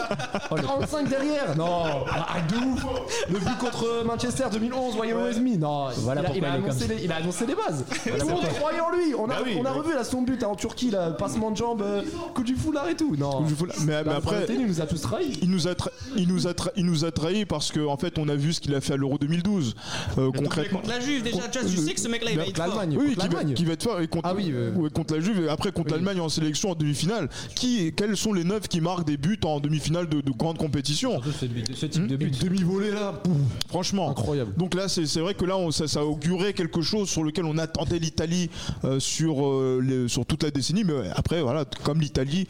[0.55, 1.57] 45 derrière.
[1.57, 2.85] Non, arrête de ouf.
[3.31, 5.59] Le but contre Manchester 2011, Royal Wesmy.
[5.59, 7.85] Non, Voilà il, a, il, il annoncé les, il a annoncé les bases.
[7.89, 9.15] Tout le monde croyait en lui.
[9.17, 11.57] On a, Bah on a revu là, son but hein, en Turquie, là, passement de
[11.57, 12.03] jambe, euh,
[12.35, 13.15] coup du foulard et tout.
[13.17, 13.77] Non, Coup du foulard.
[13.85, 15.39] Mais- après- Balotelli nous a tous trahis.
[15.43, 15.73] Il nous a,
[16.17, 18.53] il nous a, tra- il nous a trahi parce qu'en en fait, on a vu
[18.53, 19.75] ce qu'il a fait à l'Euro 2012.
[20.19, 20.81] Euh, concrètement.
[20.89, 22.59] La Juve, déjà, tu tu sais que ce mec-là, il va être.
[22.97, 23.15] Oui,
[23.49, 23.55] l'Allemagne.
[23.57, 25.73] qui va être fort et contre, Ah oui, euh, ouais, contre la Juve et après
[25.73, 25.93] contre oui.
[25.93, 27.29] l'Allemagne en sélection en demi-finale.
[27.55, 31.13] Qui, quels sont les neufs qui marquent des buts en demi-finale de, de grandes compétitions
[31.23, 32.45] Surtout ce, ce type de Et but.
[32.45, 33.37] demi-volée là, pouf,
[33.69, 34.53] Franchement, incroyable.
[34.57, 37.45] Donc là, c'est c'est vrai que là, on- ça, ça augurait quelque chose sur lequel
[37.45, 38.51] on attendait l'Italie
[38.85, 40.85] euh, sur, euh, les- sur toute la décennie.
[40.85, 42.47] Mais ouais, après, voilà, comme l'Italie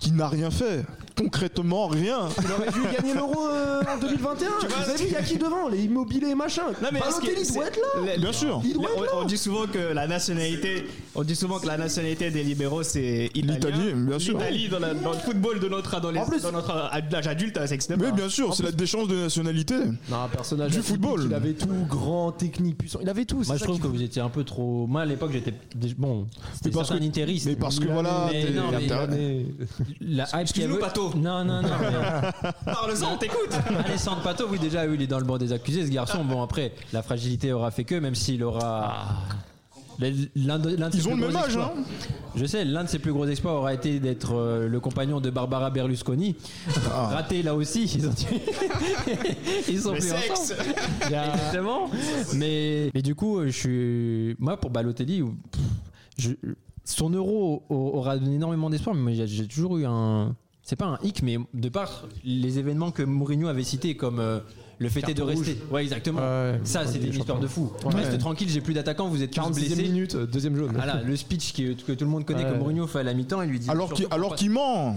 [0.00, 0.84] qui n'a rien fait,
[1.16, 2.28] concrètement rien.
[2.42, 4.48] Il aurait dû gagner l'euro euh, en 2021.
[4.60, 6.62] Tu vois, Vous avez vu, il y a qui devant Les immobiliers et machin.
[6.82, 8.12] Non, mais Balotelli c'est- doit être là.
[8.14, 8.60] le- Bien sûr.
[8.64, 9.18] Il doit on, être là.
[9.22, 13.30] on dit souvent que la nationalité, on dit souvent que la nationalité des libéraux c'est
[13.34, 13.54] italien.
[13.54, 14.36] L'Italie, bien sûr.
[14.38, 14.78] L'Italie dans,
[15.12, 18.28] le football de notre adolescence, En plus- dans notre âge adulte, c'est c'était Mais bien
[18.28, 19.76] sûr, c'est la déchéance de nationalité.
[20.10, 21.22] Non, un personnage Du football.
[21.26, 22.98] Il avait tout, grand, technique, puissant.
[23.00, 23.42] Il avait tout.
[23.46, 24.86] Moi, je trouve que vous étiez un peu trop.
[24.86, 25.54] Moi, à l'époque, j'étais.
[25.96, 27.46] Bon, c'était parce que- interiste.
[27.46, 28.30] Mais parce que voilà,
[30.00, 31.12] La hype qu'il y avait- Pato.
[31.16, 31.68] Non, non, non.
[31.80, 32.40] mais-
[32.72, 33.50] Parle-en, on t'écoute.
[33.84, 36.24] Alessandro Pato, oui, déjà, oui, il est dans le banc des accusés, ce garçon.
[36.24, 39.06] Bon, après, la fragilité aura fait que, même s'il aura.
[40.00, 41.84] L'un de, l'un de ses Ils ont plus le même gros âge, exploits- hein
[42.34, 45.30] Je sais, l'un de ses plus gros exploits aura été d'être euh, le compagnon de
[45.30, 46.34] Barbara Berlusconi.
[46.92, 47.10] Ah.
[47.12, 48.10] Raté là aussi, ils, ont
[49.68, 50.30] ils sont Le plus sexe.
[50.32, 50.60] ensemble.
[51.02, 51.90] Exactement.
[52.34, 54.36] Mais, mais du coup, je suis.
[54.40, 55.60] Moi, pour Balotelli, pff,
[56.18, 56.48] je-
[56.84, 60.36] son euro aura donné énormément d'espoir, mais moi, j'ai toujours eu un.
[60.62, 64.18] C'est pas un hic, mais de par les événements que Mourinho avait cités comme.
[64.18, 64.40] euh,
[64.78, 65.56] le fait est de rester.
[65.70, 66.20] Ouais, exactement.
[66.20, 67.70] Ouais, ça, les une histoire de fou.
[67.84, 67.94] Ouais.
[67.94, 69.82] Reste tranquille, j'ai plus d'attaquants, vous êtes tous 46e blessés.
[69.82, 70.72] minute, euh, deuxième jaune.
[70.74, 73.50] Voilà, le speech que tout le monde connaît que Mourinho fait à la mi-temps, il
[73.50, 73.70] lui dit.
[73.70, 74.96] Alors qu'il ment.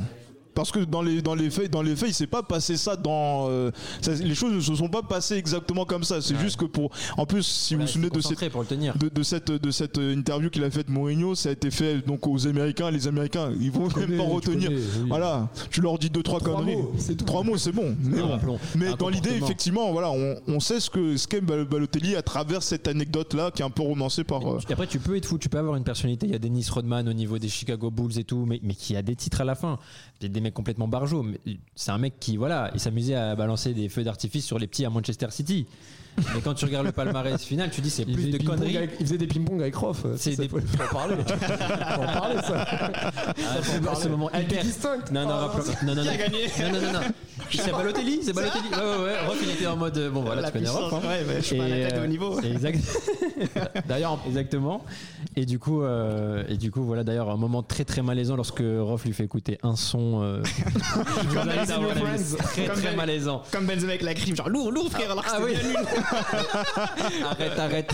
[0.58, 2.96] Parce que dans les dans les faits dans les faits il s'est pas passé ça
[2.96, 6.58] dans euh, ça- les choses ne se sont pas passées exactement comme ça c'est juste
[6.60, 8.98] que pour en plus si vous vous souvenez de cette pour le tenir.
[8.98, 12.26] de, de cette de cette interview qu'il a faite Mourinho ça a été fait donc
[12.28, 15.08] aux Américains les Américains ils vont même connais, pas retenir connais, oui.
[15.10, 17.26] voilà tu leur dis deux trois, Trois conneries mots, c'est tout.
[17.26, 18.60] trois mots c'est bon mais, bon.
[18.76, 22.24] mais dans l'idée effectivement voilà on, on sait ce que ce qu'est Bal- Balotelli à
[22.24, 25.16] travers cette anecdote là qui est un peu romancée par euh, Et après, tu peux
[25.16, 26.26] être fou, tu peux avoir une personnalité.
[26.26, 28.96] Il y a Dennis Rodman au niveau des Chicago Bulls et tout, mais, mais qui
[28.96, 29.78] a des titres à la fin.
[30.20, 31.24] Des, complètement barjots.
[31.24, 31.40] Mais
[31.76, 34.86] C'est un mec qui, voilà, il s'amusait à balancer des feux d'artifice sur les petits
[34.86, 35.68] à Manchester City.
[36.34, 38.78] Mais quand tu regardes le palmarès final, tu dis c'est plus de conneries.
[38.78, 39.98] avec- il faisait des ping-pong avec Roth.
[40.18, 41.16] C'est Ça, des- faut, en parler.
[41.96, 42.66] faut en parler, ça.
[42.68, 44.44] Ah, c'est ce moment hyper.
[44.48, 45.12] des distincts.
[45.12, 46.14] Non, non, Oh, non, non, Qui non.
[46.14, 47.00] a gagné Non, non, non, non.
[47.52, 48.68] C'est Balotelli, c'est Balotelli.
[48.72, 49.36] Ouais, ouais, ouais.
[49.44, 51.08] Il était en mode, euh, bon, voilà, La tu connais puissance, hein.
[51.08, 52.42] ouais, mais je suis pas un Et, athlète de haut euh, niveau.
[52.42, 52.80] Exact.
[53.88, 54.84] D'ailleurs, Exactement.
[55.36, 58.60] Et du coup, euh, et du coup, voilà d'ailleurs un moment très très malaisant lorsque
[58.62, 60.22] Roth lui fait écouter un son.
[60.24, 60.42] Euh,
[61.34, 62.38] Comme Benzema, la Friends.
[62.44, 63.44] très très malaisant.
[63.52, 65.52] Comme Benzema avec la crime, genre lourd, lourd frère, alors que Ah oui.
[65.54, 65.78] bien nul.
[67.30, 67.94] Arrête, arrête.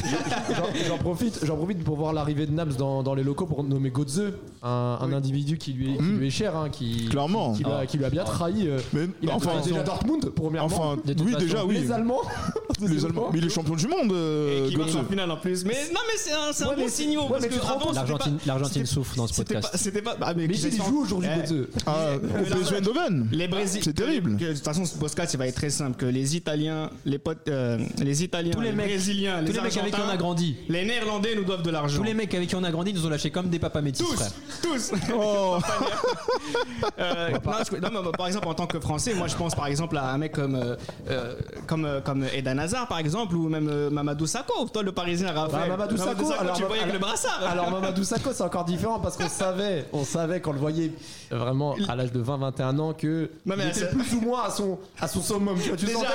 [0.87, 3.89] J'en- profite, j'en profite pour voir l'arrivée de Nams dans, dans les locaux pour nommer
[3.89, 6.17] Godze, un, un individu qui lui, est- qui Mm.
[6.19, 7.53] lui est cher, hein, qui, Clairement.
[7.53, 8.67] qui, lui a, qui lui a bien trahi.
[8.67, 10.65] euh, mais il a enfin trahi déjà Dortmund, premièrement.
[10.65, 12.21] enfin De toute oui façon, déjà oui les Allemands,
[12.81, 14.93] les Allemands mais il est champion du monde euh, Et qui Götze.
[14.95, 15.65] va en finale en plus.
[15.65, 17.17] Mais non, mais c'est un, c'est un Ouais, bon mais- signal.
[17.23, 19.15] ouais, parce mais tu que te rends avant, compte, c'était L'Argentine, pas- l'Argentine c'était- souffre
[19.15, 19.71] dans ce C'était podcast.
[19.71, 20.15] pas, c'était pas.
[20.21, 21.67] Ah, mais Mais qu'ils il joue aujourd'hui, Eh, Godze.
[21.85, 23.81] Ah, au PSV Eindhoven Les Brésiliens.
[23.83, 24.37] C'est terrible.
[24.37, 25.97] De toute façon, ce podcast, il va être très simple.
[25.97, 29.53] Que les Italiens, les potes, euh, les Italiens, Tous les les, mecs- Brésiliens, Tous les
[29.53, 30.55] les mecs avec qui on a grandi.
[30.69, 31.97] les Néerlandais nous doivent de l'argent.
[31.97, 34.05] Tous les mecs avec qui on a grandi nous ont lâché comme des papas métis,
[34.05, 34.31] Tous, frère.
[34.61, 34.91] tous.
[35.15, 35.57] oh
[36.99, 39.67] Euh, non, je- non, mais par exemple, en tant que Français, moi je pense par
[39.67, 40.75] exemple à un mec comme, euh,
[41.09, 41.35] euh,
[41.67, 44.67] comme, euh, comme Eden Hazard par exemple, ou même euh, Mamadou Sakho.
[44.71, 45.69] Toi, le Parisien, Bah, Raphaël.
[45.69, 47.39] Mamadou Sakho, alors, tu voyais avec le brassard.
[47.49, 50.91] Alors Mamadou Sakho, c'est encore différent parce qu'on savait, on savait qu'on le voyait
[51.31, 54.43] vraiment à l'âge de 20-21 ans que Non, mais il était c'est- plus ou moins
[54.45, 55.57] à son à son summum.
[55.59, 55.97] Tu, vois, tu Déjà.
[55.99, 56.09] sentais,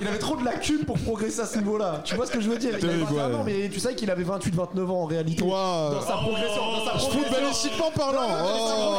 [0.00, 2.00] il avait trop de lacunes pour progresser à ce niveau-là.
[2.04, 2.70] Tu vois ce que je veux dire?
[2.70, 5.42] Il avait Terrible, 21 ans, mais tu sais qu'il avait 28-29 ans en réalité.
[5.42, 7.20] toi Dans sa progression, dans sa progression.
[7.20, 8.98] footballistiquement parlant oh.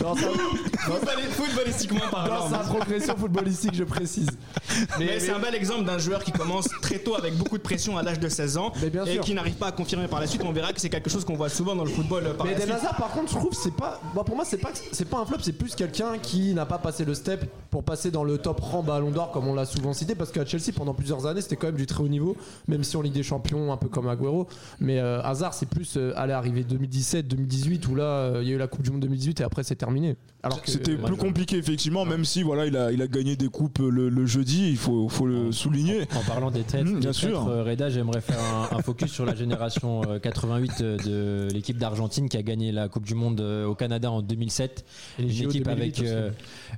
[0.00, 4.28] Dans sa, Football- Footballistiquement dans sa progression footballistique, je précise.
[4.98, 7.98] Mais, c'est un bel exemple d'un joueur qui commence très tôt avec beaucoup de pression
[7.98, 9.24] à l'âge de 16 ans Mais bien et sûr.
[9.24, 10.42] qui n'arrive pas à confirmer par la suite.
[10.44, 12.58] On verra que c'est quelque chose qu'on voit souvent dans le football euh, par Mais
[12.58, 12.70] suite.
[12.70, 14.00] Hazard, par contre, je trouve c'est pas.
[14.14, 16.78] Bon, pour moi, c'est pas c'est pas un flop, c'est plus quelqu'un qui n'a pas
[16.78, 19.92] passé le step pour passer dans le top rang Ballon d'Or comme on l'a souvent
[19.92, 22.36] cité, parce qu'à Chelsea pendant plusieurs années c'était quand même du très haut niveau,
[22.68, 24.46] même si en Ligue des Champions un peu comme Agüero.
[24.80, 28.52] Mais euh, Hazard, c'est plus euh, aller arriver 2017, 2018 où là euh, il y
[28.52, 30.16] a eu la Coupe du Monde 2018 et après c'est terminé.
[30.44, 33.36] Alors que C'était euh, plus compliqué effectivement, même si voilà il a il a gagné
[33.36, 36.02] des coupes le, le jeudi, il faut faut le souligner.
[36.16, 37.46] En parlant des têtes, Mmh, des bien sûr.
[37.48, 38.40] euh, Reda, j'aimerais faire
[38.72, 42.88] un, un focus sur la génération euh, 88 de l'équipe d'Argentine qui a gagné la
[42.88, 44.84] Coupe du Monde euh, au Canada en 2007.
[45.18, 46.30] Et les Une équipe 2008 avec, euh,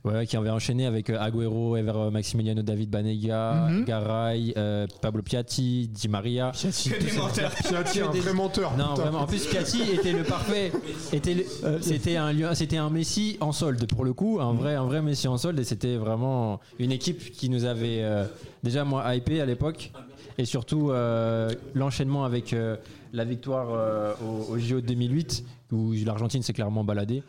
[0.04, 3.84] ouais, qui avait enchaîné avec euh, Agüero, Ever euh, Maximiliano David Banega, Mhm.
[3.86, 6.52] Garay, euh, Pablo Piatti, Di Maria.
[6.54, 7.50] Que des menteurs.
[7.50, 8.76] Piatti, un vrai menteur.
[8.76, 9.02] Non, putain.
[9.02, 9.20] vraiment.
[9.20, 10.70] En plus, Piatti était le parfait.
[11.14, 11.46] Était
[11.80, 15.00] c'était un lieu- c'était un Messi en solde pour le coup, un vrai, un vrai
[15.00, 18.26] Messi en solde, et c'était vraiment une équipe qui nous avait euh,
[18.62, 19.90] déjà moi hypé à l'époque,
[20.36, 22.76] et surtout euh, l'enchaînement avec euh,
[23.14, 27.22] la victoire euh, au, au JO de 2008 où l'Argentine s'est clairement baladée.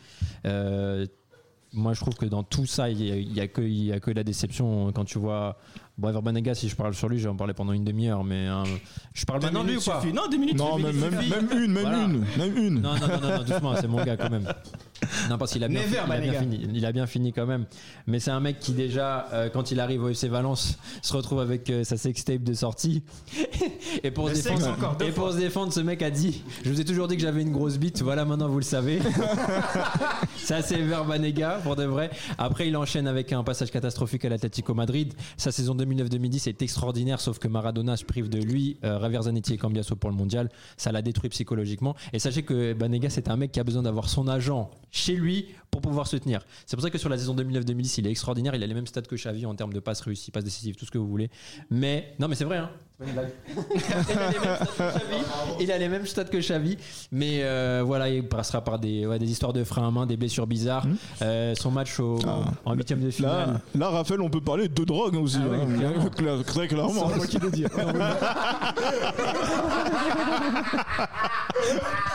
[0.45, 1.05] Euh,
[1.73, 3.85] moi, je trouve que dans tout ça, il n'y a, il y a que, il
[3.85, 5.57] y a que la déception quand tu vois.
[5.97, 8.23] Bon, Ever Banega, si je parle sur lui, je vais en parler pendant une demi-heure,
[8.23, 8.63] mais euh,
[9.13, 10.01] je parle Deux maintenant de lui ou pas.
[10.13, 12.03] Non, deux minutes Non, même, même, même une, même Voilà.
[12.03, 12.81] une, même une.
[12.81, 14.47] Non, non, non, non, non, doucement, c'est mon gars quand même.
[15.29, 16.39] Non, parce qu'il a, bien Never, fi- il a bien Banega.
[16.39, 16.69] fini.
[16.73, 17.65] Il a bien fini quand même.
[18.07, 21.39] Mais c'est un mec qui, déjà, euh, quand il arrive au FC Valence, se retrouve
[21.39, 23.03] avec euh, sa sextape de sortie.
[24.03, 26.69] et, pour se défendre, encore deux et pour se défendre, ce mec a dit Je
[26.69, 28.99] vous ai toujours dit que j'avais une grosse bite, voilà, maintenant vous le savez.
[30.37, 32.09] Ça, c'est Verbanega, pour de vrai.
[32.37, 35.13] Après, il enchaîne avec un passage catastrophique à l'Atlético Madrid.
[35.37, 39.53] Sa saison 2009-2010 est extraordinaire, sauf que Maradona se prive de lui, euh, Javier Zanetti
[39.53, 40.49] et Cambiaso pour le mondial.
[40.77, 41.95] Ça l'a détruit psychologiquement.
[42.13, 45.47] Et sachez que Banega, c'est un mec qui a besoin d'avoir son agent chez lui
[45.71, 46.39] pour pouvoir se tenir.
[46.65, 48.55] C'est pour ça que sur la saison 2009-2010, il est extraordinaire.
[48.55, 50.85] Il a les mêmes stats que Xavi en termes de passes réussies, passes décisives, tout
[50.85, 51.29] ce que vous voulez.
[51.69, 52.69] Mais, non, mais c'est vrai, hein.
[52.97, 53.31] C'est pas une blague.
[53.59, 55.57] il, a les mêmes stats que Xavi.
[55.59, 56.77] Il a les mêmes stats que Xavi.
[57.11, 60.15] Mais euh, voilà, il passera par des, ouais, des histoires de frein à main, des
[60.15, 60.87] blessures bizarres.
[61.21, 62.45] Euh, son match au- Ah.
[62.63, 63.31] en huitième de finale.
[63.33, 65.39] Là, là, Raphaël, on peut parler de drogue aussi.
[65.41, 65.77] Ah oui, hein.
[65.77, 66.09] clairement.
[66.09, 67.09] Claire- Très clairement.
[67.09, 67.65] C'est moi qui l'ai dit.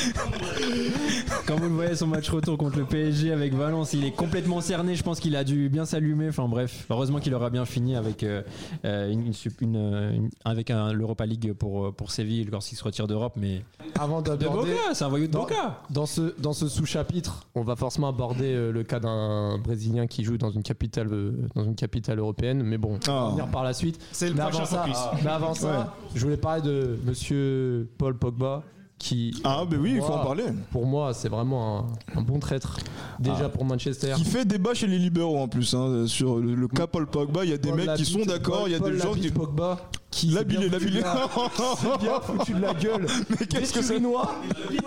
[1.46, 4.60] Quand vous le voyez son match retour contre le PSG avec Valence, il est complètement
[4.60, 4.94] cerné.
[4.94, 6.28] Je pense qu'il a dû bien s'allumer.
[6.28, 8.42] Enfin bref, heureusement qu'il aura bien fini avec euh,
[8.84, 12.84] euh, une, une- une- une- avec un- l'Europa League pour euh, pour Séville lorsqu'il se
[12.84, 13.34] retire d'Europe.
[13.36, 13.62] Mais
[13.98, 14.70] Avant de d'aborder.
[14.72, 15.80] Boca, c'est un voyou de Dans, Boca.
[15.90, 20.24] dans ce, dans ce sous-chapitre, on va forcément aborder euh, le cas d'un Brésilien qui
[20.24, 22.62] joue dans une capitale, euh, dans une capitale européenne.
[22.62, 23.30] Mais bon, on va Ah.
[23.30, 23.98] venir par la suite.
[24.12, 28.16] C'est le Mais prochain avant, ça, mais avant ça, je voulais parler de monsieur Paul
[28.16, 28.62] Pogba.
[29.00, 30.44] Qui, Ah, ben oui, il faut en parler.
[30.70, 32.76] Pour moi, c'est vraiment un, un bon traître.
[33.18, 33.48] Déjà Ah.
[33.48, 34.12] pour Manchester.
[34.14, 35.72] Qui fait débat chez les libéraux en plus.
[35.74, 38.26] hein, sur le, le cas Paul Pogba, il y a des Paul mecs qui sont
[38.26, 39.30] d'accord, il y a Paul des gens qui.
[39.30, 41.00] Pogba qui Labilé, bien foutu labilé.
[41.00, 43.06] de la- s'est bien foutu de la gueule.
[43.40, 44.00] Mais qu'est-ce que c'est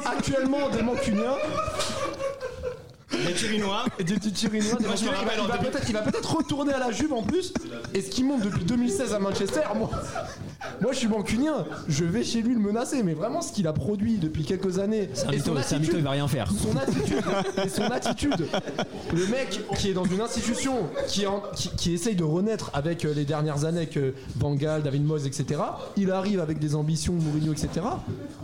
[0.05, 1.35] actuellement des Mancuniens,
[3.25, 3.85] Les Turinois.
[3.99, 4.77] et des petits Turinois.
[4.79, 5.11] des Moi, je me Mancuniens.
[5.13, 5.71] rappelle il en va, il va 2000.
[5.71, 7.53] peut-être, il va peut-être retourner à la Juve en plus.
[7.93, 9.89] Et ce qui monte depuis 2016 à Manchester, moi,
[10.81, 11.65] moi je suis Mancunien.
[11.87, 13.03] Je vais chez lui le menacer.
[13.03, 15.09] Mais vraiment, ce qu'il a produit depuis quelques années.
[15.13, 16.47] C'est un et mytho, son c'est un mytho, attitude- il va rien faire.
[16.51, 17.23] son attitude
[17.65, 18.47] et son attitude
[19.13, 20.73] le mec qui est dans une institution
[21.07, 24.81] qui, en- qui, qui essaye de renaître avec euh, les dernières années que Van Gaal,
[24.83, 25.59] David Moyes etc
[25.97, 27.85] il arrive avec des ambitions Mourinho etc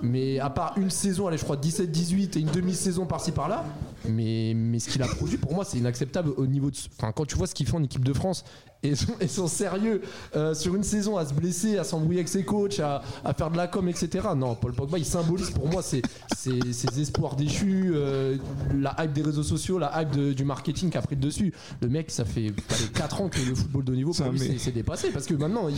[0.02, 3.64] mais à part une saison allez je crois 17-18 et une demi-saison par-ci par-là
[4.08, 7.26] mais, mais ce qu'il a produit pour moi c'est inacceptable au niveau de enfin quand
[7.26, 8.44] tu vois ce qu'il fait en équipe de France
[8.82, 10.02] et son, et son sérieux
[10.36, 13.52] euh, sur une saison à se blesser, à s'embrouiller avec ses coachs, à, à faire
[13.52, 14.28] de la com, etc.
[14.38, 16.02] Non, Paul Pogba, il symbolise pour moi ses,
[16.38, 18.38] ses- ses espoirs déchus, euh,
[18.80, 21.54] la hype des réseaux sociaux, la hype de- du marketing qui a pris le dessus.
[21.82, 22.54] Le mec, ça fait
[22.94, 25.10] 4 ans que le football de niveau, pour lui, c'est- dépassé.
[25.10, 25.76] Parce que maintenant, il,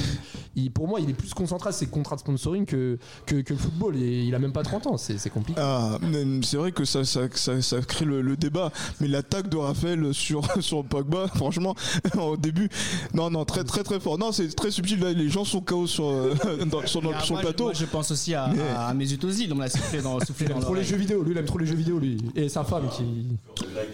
[0.63, 3.53] il- pour moi, il est plus concentré à ses contrats de sponsoring que, que, que
[3.53, 3.95] le football.
[3.97, 5.59] Et il a même pas 30 ans, c'est compliqué.
[5.63, 5.97] Ah,
[6.43, 10.13] c'est vrai que ça, ça, ça, ça crée le, le débat, mais l'attaque de Raphaël
[10.13, 11.75] sur, sur Pogba, franchement,
[12.19, 12.69] au début,
[13.13, 14.17] non, non, très très très fort.
[14.17, 16.33] Non, c'est très subtil, là, les gens sont KO sur, euh,
[16.71, 17.63] dans- sur, Et, ah, sur moi, le je- plateau.
[17.65, 20.49] moi, je pense aussi à, Mais- à Mesut Ozil, on l'a soufflé dans, soufflé Il
[20.49, 22.49] dans aime trop les jeux vidéo, lui il aime trop les jeux vidéo lui et
[22.49, 23.03] sa femme qui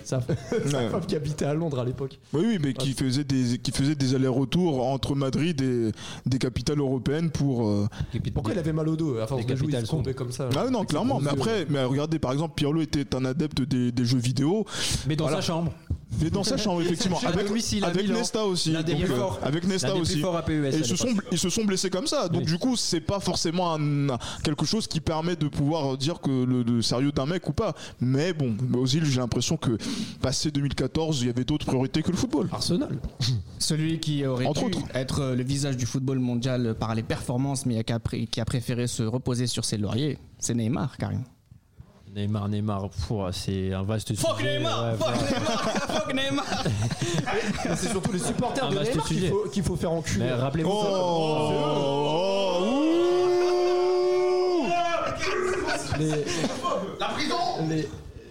[0.04, 0.20] sa,
[0.90, 2.20] femme qui habitait à Londres à l'époque.
[2.34, 5.92] Oui, oui, mais qui faisait des, qui faisait des allers-retours entre Madrid et
[6.26, 7.68] des capitales européennes pour.
[7.68, 7.88] euh,
[8.34, 9.74] Pourquoi il avait mal au dos à force Les de jouer
[10.06, 11.20] il comme ça Ah non, clairement.
[11.20, 14.66] Mais après, mais regardez, par exemple, Pirlo était un adepte des, des jeux vidéo,
[15.08, 15.42] Mais dans Voilà.
[15.42, 15.72] sa chambre.
[16.22, 17.20] Mais dans sa chambre, effectivement.
[17.26, 18.08] Avec, domicile, avec.
[18.10, 18.72] Nesta aussi.
[18.72, 19.40] L'un des Donc, plus euh, forts.
[19.44, 20.14] avec Nesta des aussi.
[20.14, 22.28] plus forts APES Et à ils se, sont, ils se sont blessés comme ça.
[22.30, 22.48] Donc, Oui.
[22.48, 26.64] du coup, c'est pas forcément un- quelque chose qui permet de pouvoir dire que le,
[26.64, 27.74] le sérieux d'un mec ou pas.
[28.02, 29.78] Mais bon, Ozil, j'ai l'impression que
[30.22, 32.50] passé 2014, il y avait d'autres priorités que le football.
[32.52, 32.98] Arsenal.
[33.60, 34.88] Celui qui aurait Entre pu autres.
[34.94, 38.46] être le visage du football mondial par les performances, mais qui a, pré- qui a
[38.46, 41.24] préféré se reposer sur ses lauriers, c'est Neymar, Karim.
[42.16, 42.90] Neymar, Neymar,
[43.32, 44.58] c'est un vaste Fuck sujet.
[44.58, 45.40] Neymar Ouais, Fuck voilà.
[45.40, 46.46] Neymar Fuck Neymar
[47.78, 50.26] c'est surtout les supporters Un de vaste Neymar qu'il faut, qu'il faut faire enculer.
[50.26, 50.72] Mais rappelez-vous.
[50.74, 51.54] Oh,
[56.00, 56.10] les,
[57.00, 57.36] la prison
[57.70, 57.88] les,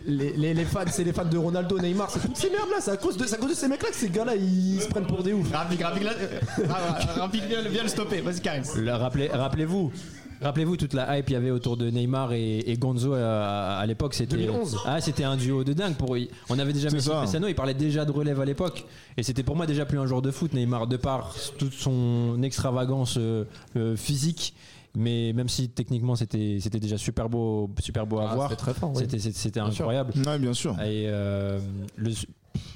[0.06, 2.76] les, les, les fans, c'est les fans de Ronaldo, Neymar, c'est toutes ces merdes là,
[2.80, 4.34] c'est à cause de, c'est à cause de ces mecs là que ces gars là
[4.36, 5.50] ils se prennent pour des ouf.
[5.52, 8.62] Rapide, rapide, là, euh, ra- rapide, viens, le stopper, vas-y Karim.
[8.76, 9.92] Le- rappelez- Rappelez-vous.
[10.42, 13.86] Rappelez-vous toute la hype qu'il y avait autour de Neymar et, et Gonzo à, à
[13.86, 14.14] l'époque.
[14.14, 14.78] C'était 2011.
[14.86, 15.94] ah, c'était un duo de dingue.
[15.94, 16.16] Pour,
[16.50, 17.08] on avait déjà Messi.
[17.10, 18.84] Cristiano, il parlait déjà de relève à l'époque.
[19.16, 22.42] Et c'était pour moi déjà plus un joueur de foot, Neymar, de par toute son
[22.42, 23.44] extravagance euh,
[23.76, 24.54] euh, physique.
[24.98, 28.62] Mais même si techniquement c'était c'était déjà super beau, super beau à Ah, voir, c'était
[28.62, 29.02] très fort, oui.
[29.02, 29.84] c'était c'était- c'était Bien sûr.
[29.84, 30.12] incroyable.
[30.26, 30.72] Ouais, bien sûr.
[30.80, 31.58] Et euh,
[31.96, 32.28] le- c'est-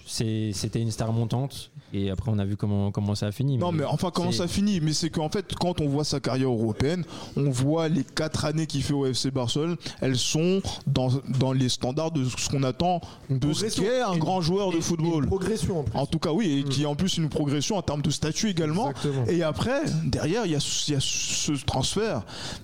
[0.07, 1.71] c'était une star montante.
[1.93, 3.59] Et après, on a vu comment, comment ça a fini.
[3.59, 4.81] Non, mais enfin, comment ça finit?
[4.81, 7.05] Mais c'est qu'en fait, quand on voit sa carrière européenne,
[7.37, 11.09] on voit les quatre années qu'il fait au FC Barcelone, elles sont dans,
[11.41, 14.77] dans les standards de ce qu'on attend de ce qu'est un Et- grand joueur de
[14.77, 15.25] Et- et football.
[15.25, 15.99] une progression en plus.
[15.99, 18.49] En tout cas, oui, et qui est en plus une progression en termes de statut
[18.51, 18.91] également.
[18.91, 19.25] Exactement.
[19.27, 22.23] Et après, derrière, il y, a y a ce transfert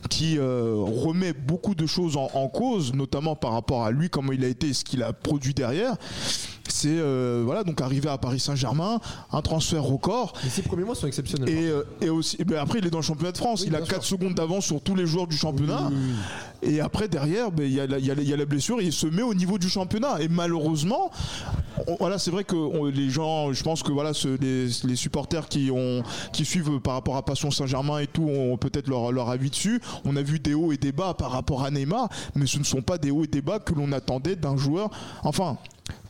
[0.09, 4.31] qui euh, remet beaucoup de choses en, en cause, notamment par rapport à lui, comment
[4.31, 5.97] il a été et ce qu'il a produit derrière.
[6.69, 9.01] C'est euh, voilà donc arrivé à Paris Saint-Germain,
[9.33, 10.33] un transfert record.
[10.45, 11.49] Les six premiers mois sont exceptionnels.
[11.49, 13.61] Et, euh, et aussi, et ben après, il est dans le championnat de France.
[13.63, 14.19] Oui, il a bien 4 sûr.
[14.19, 15.91] secondes d'avance sur tous les joueurs du championnat.
[16.63, 18.85] Et après, derrière, ben, il y, a la- il y y a la blessure et
[18.85, 20.21] il se met au niveau du championnat.
[20.21, 21.11] Et malheureusement,
[21.87, 24.97] on- voilà, c'est vrai que on- les gens, je pense que voilà, ce- les, les
[24.97, 26.03] supporters qui, ont,
[26.33, 29.81] qui suivent par rapport à Passion Saint-Germain et tout ont peut-être leur, leur avis dessus.
[30.05, 32.65] On a vu des hauts et des bas par rapport à Neymar, mais ce ne
[32.65, 34.91] sont pas des hauts et des bas que l'on attendait d'un joueur.
[35.23, 35.57] Enfin.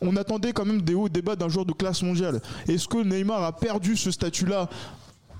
[0.01, 2.41] On attendait quand même des hauts bas d'un joueur de classe mondiale.
[2.67, 4.69] Est-ce que Neymar a perdu ce statut-là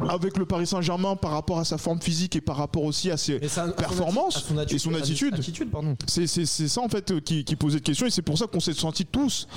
[0.10, 3.17] avec le Paris Saint-Germain par rapport à sa forme physique et par rapport aussi à
[3.17, 5.33] ses ça- performances à son et son attitude.
[5.36, 5.69] attitude.
[6.07, 6.27] C'est
[6.67, 9.05] ça en fait qui, qui posait de questions et c'est pour ça qu'on s'est sentis
[9.05, 9.47] tous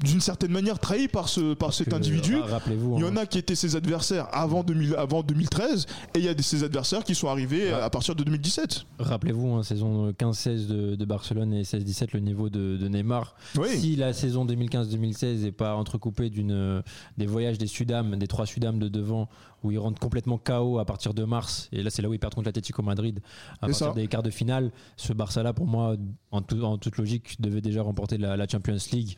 [0.00, 2.36] d'une certaine manière trahis par, ce, par cet Que, individu.
[2.38, 2.96] Rappelez-vous.
[2.98, 3.12] Il y hein.
[3.12, 6.64] en a qui étaient ses adversaires avant, 2000 avant 2013 et il y a ses
[6.64, 8.84] adversaires qui sont arrivés à partir de 2017.
[8.98, 13.34] Rappelez-vous, hein, saison 15-16 de, de Barcelone et 16-17, le niveau de, de Neymar.
[13.56, 13.68] Oui.
[13.78, 16.82] Si la saison 2015-2016 n'est pas entrecoupée d'une, euh,
[17.16, 19.28] des voyages des Sudam, des trois Sudam de devant,
[19.64, 22.18] où ils rentrent complètement KO à partir de mars, et là c'est là où ils
[22.20, 23.20] perdent contre l'Atlético Madrid,
[23.60, 23.92] à partir ça.
[23.92, 25.96] des quarts de finale, ce Barça-là, pour moi,
[26.30, 29.16] en, tout- en toute logique, devait déjà remporter la, la Champions League.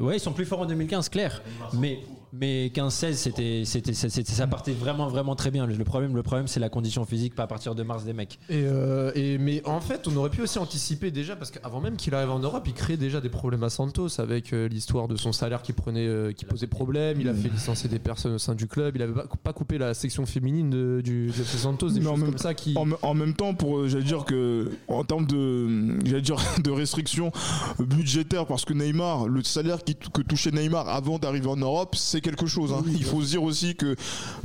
[0.00, 1.42] Ouais, ils sont plus forts en 2015, clair.
[1.74, 2.00] Mais,
[2.32, 5.66] mais 15-16, c'était, c'était, c'était- ça partait vraiment, vraiment très bien.
[5.66, 8.38] Le problème, le problème c'est la condition physique, pas à partir de mars des mecs.
[8.48, 11.96] Et, euh, et- mais en fait, on aurait pu aussi anticiper déjà, parce qu'avant même
[11.96, 15.16] qu'il arrive en Europe, il crée déjà des problèmes à Santos avec euh, l'histoire de
[15.16, 17.20] son salaire qui, prenait, euh, qui posait problème.
[17.20, 18.96] Il a fait licencier des personnes au sein du club.
[18.96, 22.38] Il avait pas, coupé la section féminine de- du, Santos, des Mais en même- comme
[22.38, 22.74] ça qui.
[22.76, 26.70] En, me- en même temps, pour j'allais dire que en termes de j'allais dire de
[26.70, 27.30] restrictions
[27.78, 32.20] budgétaires, parce que Neymar, le salaire qui, que touchait Neymar avant d'arriver en Europe, c'est
[32.20, 32.72] quelque chose.
[32.72, 32.82] hein.
[32.86, 33.96] Il faut se dire aussi que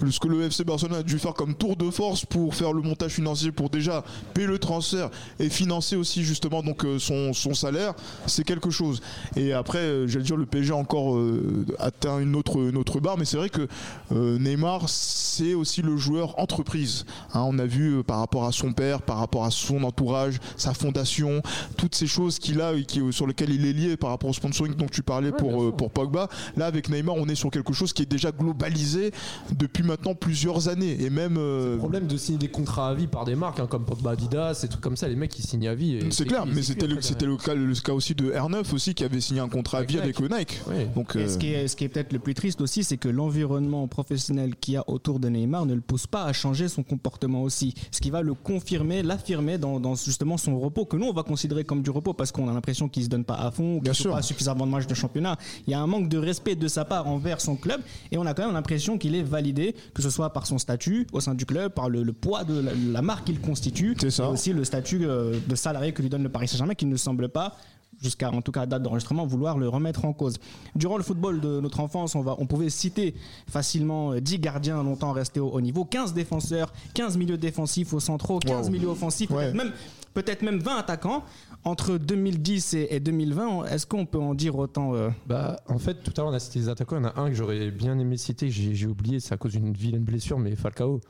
[0.09, 2.81] ce que le FC Barcelone a dû faire comme tour de force pour faire le
[2.81, 7.53] montage financier, pour déjà payer le transfert et financer aussi justement donc euh, son, son
[7.53, 7.93] salaire,
[8.25, 9.01] c'est quelque chose.
[9.35, 12.99] Et après, euh, j'allais dire le PSG a encore euh, atteint une autre une autre
[12.99, 13.67] barre, mais c'est vrai que
[14.11, 17.05] euh, Neymar, c'est aussi le joueur entreprise.
[17.33, 20.39] Hein, on a vu euh, par rapport à son père, par rapport à son entourage,
[20.55, 21.41] sa fondation,
[21.77, 24.33] toutes ces choses qu'il a et qui, sur lesquelles il est lié par rapport au
[24.33, 26.27] sponsoring dont tu parlais pour, euh, pour Pogba.
[26.57, 29.11] Là, avec Neymar, on est sur quelque chose qui est déjà globalisé
[29.57, 30.97] depuis maintenant plusieurs années.
[31.03, 31.37] Et même.
[31.37, 34.11] euh, Le problème de signer des contrats à vie par des marques hein, comme Pogba
[34.11, 35.95] Adidas, des trucs comme ça, les mecs ils signent à vie.
[35.95, 38.93] et c'est clair, mais c'était le, c'était le cas, le cas aussi de R9 aussi
[38.93, 40.29] qui avait signé un contrat à vie avec Nike.
[40.29, 40.61] le Nike.
[40.95, 42.97] Donc, Et euh, ce qui est, ce qui est peut-être le plus triste aussi, c'est
[42.97, 46.67] que l'environnement professionnel qu'il y a autour de Neymar ne le pousse pas à changer
[46.67, 47.73] son comportement aussi.
[47.91, 51.23] Ce qui va le confirmer, l'affirmer dans, dans justement son repos, que nous on va
[51.23, 53.91] considérer comme du repos parce qu'on a l'impression qu'il se donne pas à fond, qu'il
[53.91, 55.08] Bien ne pas suffisamment de matchs de championnat.
[55.15, 58.25] Il y a un manque de respect de sa part envers son club et on
[58.25, 61.35] a quand même l'impression qu'il est validé, que ce soit par son statut au sein
[61.35, 64.63] du club, par le, le poids de la, la marque qu'il constitue, et aussi le
[64.63, 67.55] statut euh, de salarié que lui donne le Paris Saint-Germain qui ne semble pas
[68.01, 70.37] jusqu'à en tout cas à date d'enregistrement vouloir le remettre en cause.
[70.75, 73.13] Durant le football de notre enfance, on, va, on pouvait citer
[73.49, 77.99] facilement euh, 10 gardiens longtemps restés au haut niveau, 15 défenseurs, 15 milieux défensifs au
[77.99, 78.71] centraux, 15 Wow.
[78.71, 79.51] milieux offensifs, Ouais.
[79.53, 79.71] même,
[80.13, 81.23] peut-être même 20 attaquants.
[81.65, 85.95] Entre 2010 et, et 2020, est-ce qu'on peut en dire autant euh, Bah, en fait,
[85.95, 86.97] tout à l'heure, on a cité les attaquants.
[86.97, 89.51] Il y en a un que j'aurais bien aimé citer, j'ai oublié, c'est à cause
[89.51, 91.01] d'une vilaine blessure, mais Falcao.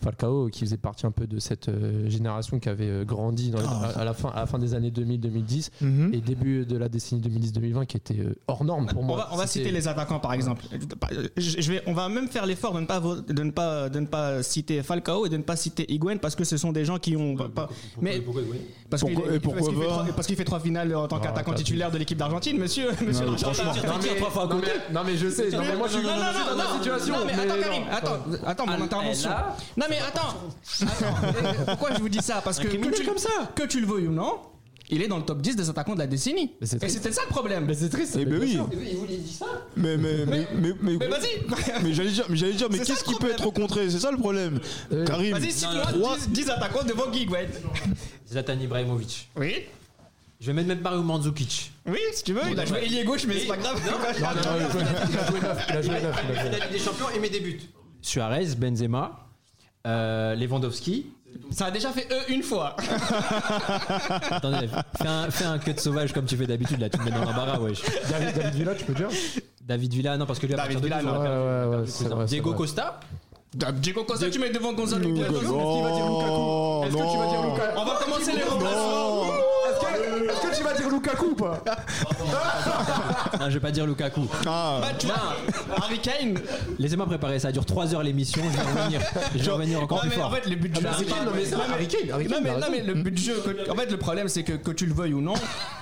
[0.00, 3.58] Falcao, qui faisait partie un peu de cette euh, génération qui avait euh, grandi dans
[3.58, 3.92] les- Ah.
[3.96, 6.14] à, à la fin, à la fin des années 2000-2010 mhm.
[6.14, 9.16] et début de la décennie 2010-2020 qui était euh, hors norme pour on moi.
[9.18, 10.64] va, on va citer les attaquants par exemple.
[11.36, 14.00] Je, je vais, on va même faire l'effort de ne pas de ne pas de
[14.00, 16.84] ne pas citer Falcao et de ne pas citer Higuain parce que ce sont des
[16.84, 17.68] gens qui ont pas-
[18.00, 18.20] mais
[18.90, 20.94] parce qu'il Pourquoi- et pourquoi parce qu'il fait, pas trois- parce qu'il fait trois finales
[20.94, 22.88] en tant qu'attaquant t'as- titulaire de l'équipe d'Argentine, monsieur.
[23.06, 23.72] monsieur Non, franchement.
[23.86, 24.68] Non mais, trois fois à non, côté.
[24.88, 26.50] mais- non, mais je sais, non, mais moi je suis Non, non, je suis non,
[26.52, 27.14] dans la non, situation.
[27.26, 27.46] Mais mais.
[27.60, 29.30] Karim, attends, attends, mon intervention.
[29.76, 30.34] Non, mais attends.
[30.82, 32.40] Attends, Pourquoi je vous dis ça?
[32.44, 33.28] Parce que que tu, comme ça.
[33.54, 34.38] que tu le veuilles ou non,
[34.90, 36.52] il est dans le top 10 des attaquants de la décennie.
[36.60, 37.64] Mais c'est Et c'était ça le problème.
[37.66, 38.16] Mais c'est triste.
[38.18, 38.46] Eh ben mais oui.
[38.46, 39.46] bien sûr.
[39.76, 41.82] Mais, mais, mais, mais, mais, Mais vas-y.
[41.82, 43.90] mais j'allais dire, mais j'allais dire, mais ça qu'est-ce qui peut être contré?
[43.90, 44.60] C'est ça le problème.
[44.92, 47.48] Euh, Karim, Vas-y, cite-moi trois- 10, 10 attaquants devant ouais.
[48.30, 49.28] Zlatan Ibrahimovic.
[49.36, 49.64] Oui.
[50.40, 51.72] Je vais mettre même Mario Mandzukic.
[51.86, 53.80] Oui, si tu veux, il a joué ailier gauche, mais c'est pas grave.
[53.84, 54.76] Il a joué neuf,
[55.10, 56.24] il a joué neuf, il a joué neuf.
[56.52, 57.60] la Ligue des Champions et mes débuts.
[58.00, 59.27] Suarez, Benzema,
[59.88, 61.06] euh, Lewandowski.
[61.50, 62.76] Ça a déjà fait eux une fois.
[64.30, 64.68] Attendez,
[65.00, 67.24] fais un, fais un cut sauvage comme tu fais d'habitude, là, tu me mets dans
[67.24, 67.82] l'embarras, wesh.
[68.10, 69.08] David David Villa, tu peux dire
[69.66, 71.22] David Villa, non, parce que lui, à David partir de Villa, 12, on non.
[71.22, 71.70] l'a Ouais, perdu.
[71.70, 72.58] ouais, ouais, c'est vrai, c'est Diego vrai.
[72.58, 73.00] Costa.
[73.74, 75.34] Diego Costa, tu mets devant Gonzalo Lukaku.
[75.34, 75.50] Higuaín.
[75.52, 76.84] Oh, va dire Lukaku.
[76.86, 79.24] Est-ce que tu vas dire Lukaku On va commencer les remplacements.
[79.68, 81.62] Est-ce que, est-ce que tu vas dire Lukaku ou pas
[83.40, 84.22] Non, je vais pas dire Lukaku.
[84.46, 85.16] Ah, Bah, tu vois,
[85.76, 86.38] Harry Kane.
[86.78, 89.00] Laissez-moi préparer, ça dure 3 heures l'émission, je vais revenir.
[89.34, 90.86] Je vais revenir encore Non, plus mais en fait, le but du jeu.
[90.88, 94.52] Kane, pas- non, mais Non, le but du jeu, en fait, le problème, c'est que,
[94.52, 95.34] que tu le veuilles ou non,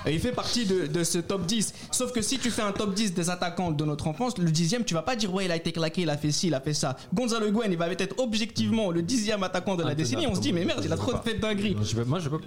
[0.07, 1.73] il fait partie de, de ce top 10.
[1.91, 4.85] Sauf que si tu fais un top 10 des attaquants de notre enfance, le dixième,
[4.85, 6.61] tu vas pas dire, ouais, il a été claqué, il a fait ci, il a
[6.61, 6.97] fait ça.
[7.15, 10.27] Gonzalo Higuain, il va être objectivement le dixième attaquant de la Intenable, décennie.
[10.27, 11.77] On se dit, mais merde, il a trop fait de dingueries.
[11.83, 12.39] Je peux- moi, je peux.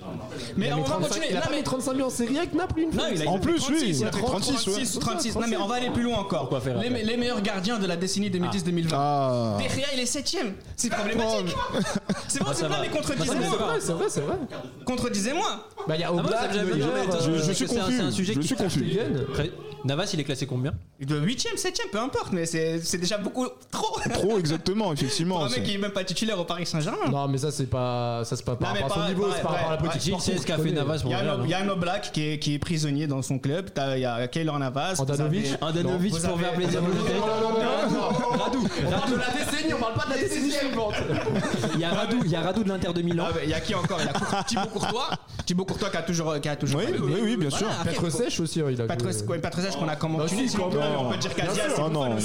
[0.57, 1.27] Mais on va 35 continuer.
[1.31, 3.03] Il a Non, pas mais- mis 35 buts en série avec Naples une fois.
[3.03, 4.53] Non, il a En il a plus, fait oui, 36, il a fait fait 36,
[4.63, 5.35] 36 ou 36.
[5.35, 6.49] Non, mais on va aller plus loin encore.
[6.61, 8.87] Faire les, meilleurs gardiens de la décennie 2010-2020.
[8.93, 9.57] ah.
[9.57, 10.53] De Gea, il est septième.
[10.75, 11.55] C'est problématique.
[12.27, 12.67] C'est vrai, ça c'est va.
[12.77, 13.75] vrai, mais Moi, ça me contredisez-moi.
[13.79, 14.35] C'est vrai, c'est vrai.
[14.85, 15.65] Contredisez-moi.
[15.87, 17.13] Bah, il y a Ah, moi, ça Oblak, me gêne Neuer, jamais.
[17.13, 17.95] euh, Je- je suis C'est un- confus.
[17.97, 18.97] C'est un sujet Je qui suis confus.
[19.33, 19.51] Très-
[19.85, 20.73] Navas, il est classé combien?
[20.99, 23.97] De 8ème, 7ème, peu importe, mais c'est c'est déjà beaucoup trop.
[24.11, 25.45] Trop exactement, Pour effectivement.
[25.45, 27.09] un mec qui est même pas titulaire au Paris Saint-Germain.
[27.09, 29.15] Non, mais ça, c'est pas, ça, c'est pas par Non, mais rapport à son pareil,
[29.15, 31.11] niveau, c'est par rapport à la politique Qui c'est ce qu'a fait Navas Il pour
[31.11, 33.07] y a le un, Real, il y a un Oblak qui est, qui est prisonnier
[33.07, 33.69] dans son club.
[33.73, 34.95] T'as- Il y a Keylor Navas.
[34.99, 40.05] Andanovic Andanovic pour faire plaisir aux Radou, on parle de la décennie, on parle pas
[40.05, 40.93] de la décennie suivante.
[41.75, 43.25] Il y a Radou, il y a Radou de l'Inter de Milan.
[43.29, 43.97] Ah, mais Il y a qui encore?
[43.99, 45.09] Il y a Cour- Thibaut Courtois.
[45.45, 46.81] Thibaut Courtois qui a toujours, qui a toujours.
[46.81, 47.67] Oui, oui, oui, bien sûr.
[47.83, 48.85] Petre Sèche aussi, hein, il a
[49.61, 50.35] Sèche qu'on a Bah commenté.
[50.35, 50.45] même.
[50.99, 51.31] On peut dire
[51.77, 52.15] Ah, non.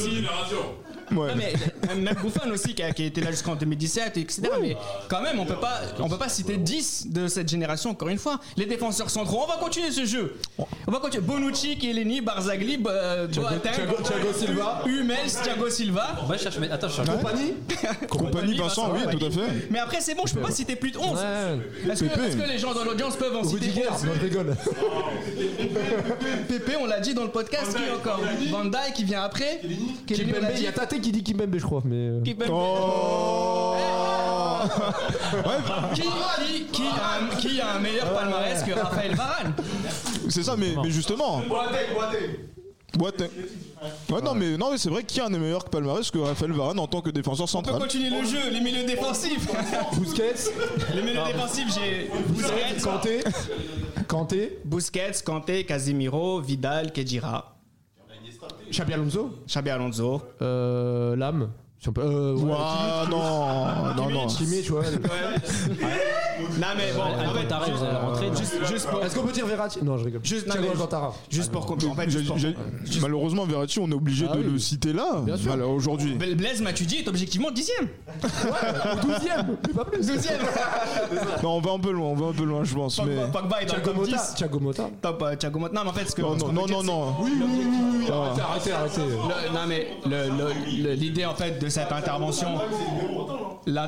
[1.13, 1.19] Ouais.
[1.19, 4.77] Ouais, mais même- Buffon aussi qui a, qui a été là jusqu'en 2017 etc mais
[5.09, 8.19] quand même on peut pas on peut pas citer 10 de cette génération encore une
[8.19, 10.37] fois les défenseurs centraux on va continuer ce jeu
[10.87, 14.83] on va continuer Bonucci Chiellini Barzagli euh, Boateng Thiago- Thiago Silva.
[14.87, 16.61] Hummels Thiago Silva On va chercher.
[16.61, 17.09] mais Attends, je cherche.
[17.09, 17.55] Compagnie
[18.09, 19.69] Compagnie Vincent, oui, tout à fait.
[19.71, 21.93] mais après c'est bon je peux pas citer plus de 11 Ouais.
[21.93, 24.57] est-ce que, les gens dans l'audience peuvent en citer Rudiger, 11 non, je rigole.
[26.49, 29.61] Pépé on l'a dit dans le podcast qui encore Van Dijk qui vient après
[30.07, 30.67] Chiellini, on l'a dit.
[31.01, 31.97] Qui dit Kimpembe, je crois, mais.
[31.97, 32.49] euh, Kimpembe.
[32.51, 33.75] Oh
[35.95, 39.55] Qui, qui, qui, a, un- qui a un meilleur palmarès que Raphaël Varane?
[40.29, 41.43] C'est ça, mais, mais justement.
[42.97, 43.29] Boateng.
[44.11, 46.19] Ouais, non, mais, non, mais c'est vrai qu'il y a un des meilleurs palmarès que
[46.19, 47.81] Raphaël Varane en tant que défenseur On peut central?
[47.81, 49.47] continuer le jeu, les milieux défensifs.
[49.99, 50.35] Busquets,
[50.95, 53.25] Les milieux défensifs, j'ai Busquets, Kanté,
[54.09, 57.54] Kanté, Busquets, Kanté, Casemiro, Vidal, Kedira,
[58.75, 60.21] Xabi Alonso, Xabi Alonso.
[60.43, 61.17] euh.
[61.85, 62.01] Si on peut.
[62.01, 64.27] Euh, ouais, Ouah, non, non, non.
[64.27, 64.85] Kimmich, ouais.
[66.59, 68.29] Non mais bon, en fait, allez rentrer.
[68.39, 69.81] juste, juste pour, Est-ce qu'on peut dire Verratti?
[69.85, 70.21] Non, je rigole.
[70.25, 71.13] Juste- non, Thiago mais- Alcantara.
[71.29, 72.57] juste pour, en fait, juste pour- j'ai-
[73.03, 74.53] Malheureusement, Verratti, on est obligé Ah de oui.
[74.53, 75.49] le citer là, Bien sûr.
[75.49, 76.15] voilà, aujourd'hui.
[76.15, 77.89] Blaise Matuidi est objectivement dixième.
[78.23, 78.27] Au
[79.07, 80.07] 12ème, mais pas plus.
[80.07, 80.41] Douzième.
[81.43, 82.99] Non, on va un peu loin, on va un peu loin, je pense.
[83.05, 83.15] Mais...
[83.17, 84.17] Pogba, Pogba est dans le Thiago top Mota.
[84.17, 84.35] 10.
[84.37, 84.91] Thiago Mota.
[85.03, 85.75] Top, euh, Thiago Motta.
[85.75, 86.79] Non, mais en fait, ce que Non, ce non, qu'on non, veut dire,
[87.21, 87.33] oui.
[88.11, 89.01] Arrêtez, arrêtez, arrêtez.
[89.01, 92.61] Le- non mais le- le- le- l'idée en fait de cette intervention,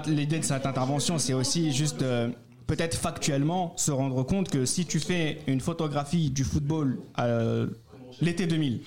[0.09, 2.29] l'idée de cette intervention, c'est aussi juste euh,
[2.67, 7.69] peut-être factuellement se rendre compte que si tu fais une photographie du football euh,
[8.21, 8.81] l'été 2000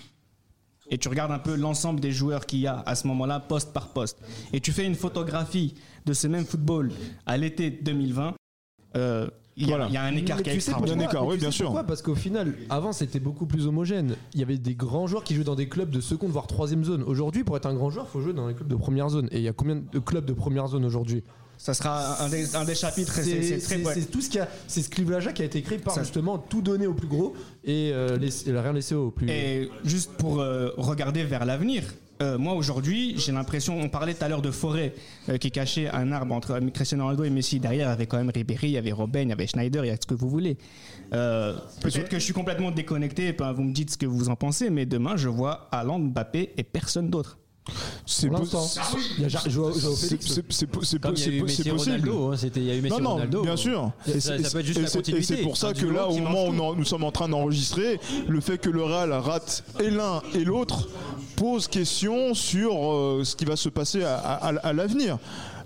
[0.89, 3.71] et tu regardes un peu l'ensemble des joueurs qu'il y a à ce moment-là, poste
[3.71, 4.17] par poste,
[4.51, 5.75] et tu fais une photographie
[6.05, 6.91] de ce même football
[7.25, 8.33] à l'été 2020,
[8.97, 9.29] euh,
[9.59, 9.87] il y, a- Voilà.
[9.89, 11.37] il y a un écart qui est tu sais Il y a un écart, oui,
[11.37, 11.65] bien sûr.
[11.65, 14.15] Pourquoi Parce qu'au final, avant c'était beaucoup plus homogène.
[14.33, 16.83] Il y avait des grands joueurs qui jouaient dans des clubs de seconde voire troisième
[16.83, 17.03] zone.
[17.03, 19.27] Aujourd'hui, pour être un grand joueur, il faut jouer dans les clubs de première zone.
[19.31, 21.23] Et il y a combien de clubs de première zone aujourd'hui?
[21.57, 23.11] Ça sera un des, un des chapitres.
[23.13, 23.93] C'est C'est c'est très c'est- ouais.
[23.95, 26.61] c'est tout ce qui c'est ce clivage qui a été créé par Ça- justement tout
[26.61, 27.33] donner au plus gros
[27.65, 29.29] et euh, laisser- rien laisser au plus.
[29.29, 31.83] Et juste pour euh, regarder vers l'avenir,
[32.21, 34.93] euh, moi aujourd'hui, j'ai l'impression, on parlait tout à l'heure de forêt
[35.29, 37.59] euh, qui cachait un arbre entre Cristiano Ronaldo et Messi.
[37.59, 39.85] Derrière, il y avait quand même Ribéry, il y avait Robben, il y avait Schneider,
[39.85, 40.57] il y a ce que vous voulez.
[41.13, 44.35] Euh, Peut-être que je suis complètement déconnecté, ben, vous me dites ce que vous en
[44.35, 47.38] pensez, mais demain, je vois Haaland, Mbappé et personne d'autre.
[48.05, 48.27] C'est
[51.75, 52.09] possible.
[52.09, 53.41] Ronaldo, hein, c'était- il y a eu Messi Non, Ronaldo.
[53.43, 53.91] bien sûr.
[54.07, 58.41] Et c'est- pour ça que là, au moment où nous sommes en train d'enregistrer, le
[58.41, 60.87] fait que le Real rate et l'un et l'autre
[61.35, 65.17] pose question sur euh, ce qui va se passer à l'avenir.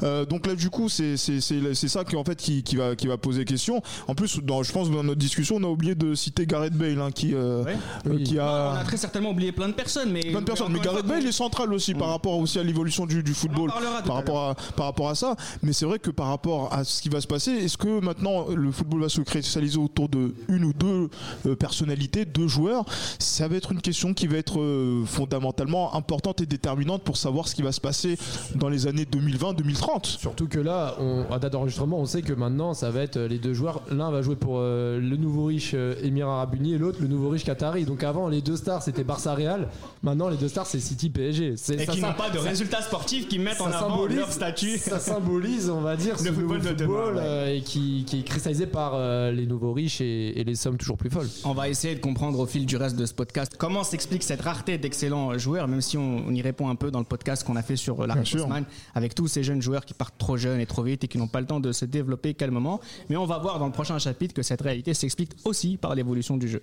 [0.02, 2.76] Euh, donc là, du coup, c'est c'est- c'est- c'est ça qui, en fait, qui, qui
[2.76, 3.82] va, qui va poser question.
[4.08, 7.00] En plus, dans, je pense dans notre discussion, on a oublié de citer Gareth Bale,
[7.00, 7.76] hein, qui, euh, Ouais.
[8.08, 8.24] euh, Oui.
[8.24, 8.80] qui On a...
[8.80, 11.32] a très certainement oublié plein de personnes, mais Plein de personnes, mais Gareth Bale est
[11.32, 13.70] central aussi par rapport aussi à l'évolution du, du football,
[14.06, 15.36] par rapport à, par rapport à ça.
[15.62, 18.48] Mais c'est vrai que par rapport à ce qui va se passer, est-ce que maintenant
[18.50, 21.10] le football va se cristalliser autour de une ou deux
[21.46, 22.86] euh, personnalités, deux joueurs?
[23.20, 24.60] Ça va être une question qui va être
[25.06, 28.18] fondamentalement importante et déterminante pour savoir ce qui va se passer
[28.56, 29.93] dans les années 2020-2030.
[30.04, 33.28] Surtout que là, on, à date d'enregistrement, on sait que maintenant, ça va être euh,
[33.28, 33.82] les deux joueurs.
[33.92, 37.08] L'un va jouer pour euh, le nouveau riche euh, Émir Arab Uni et l'autre le
[37.08, 37.86] nouveau riche Qatari.
[37.86, 39.68] Donc avant, les deux stars c'était Barça Real.
[40.02, 41.56] Maintenant, les deux stars c'est City PSG.
[41.58, 44.18] C'est- Et qui n'ont pas de ça- résultats sportifs qui mettent en ça avant symbolise-
[44.18, 44.78] leur statut.
[44.78, 47.22] Ça symbolise, on va dire, ce Le football nouveau de demain, football ouais.
[47.24, 50.78] euh, et qui, qui est cristallisé par euh, les nouveaux riches et, et les sommes
[50.78, 51.28] toujours plus folles.
[51.46, 54.42] On va essayer de comprendre au fil du reste de ce podcast comment s'explique cette
[54.42, 57.56] rareté d'excellents joueurs, même si on, on y répond un peu dans le podcast qu'on
[57.56, 58.08] a fait sur euh.
[58.36, 58.64] Osman,
[58.96, 61.42] avec tous ces jeunes qui partent trop jeunes et trop vite et qui n'ont pas
[61.42, 62.80] le temps de se développer calmement.
[63.10, 66.38] Mais on va voir dans le prochain chapitre que cette réalité s'explique aussi par l'évolution
[66.38, 66.62] du jeu.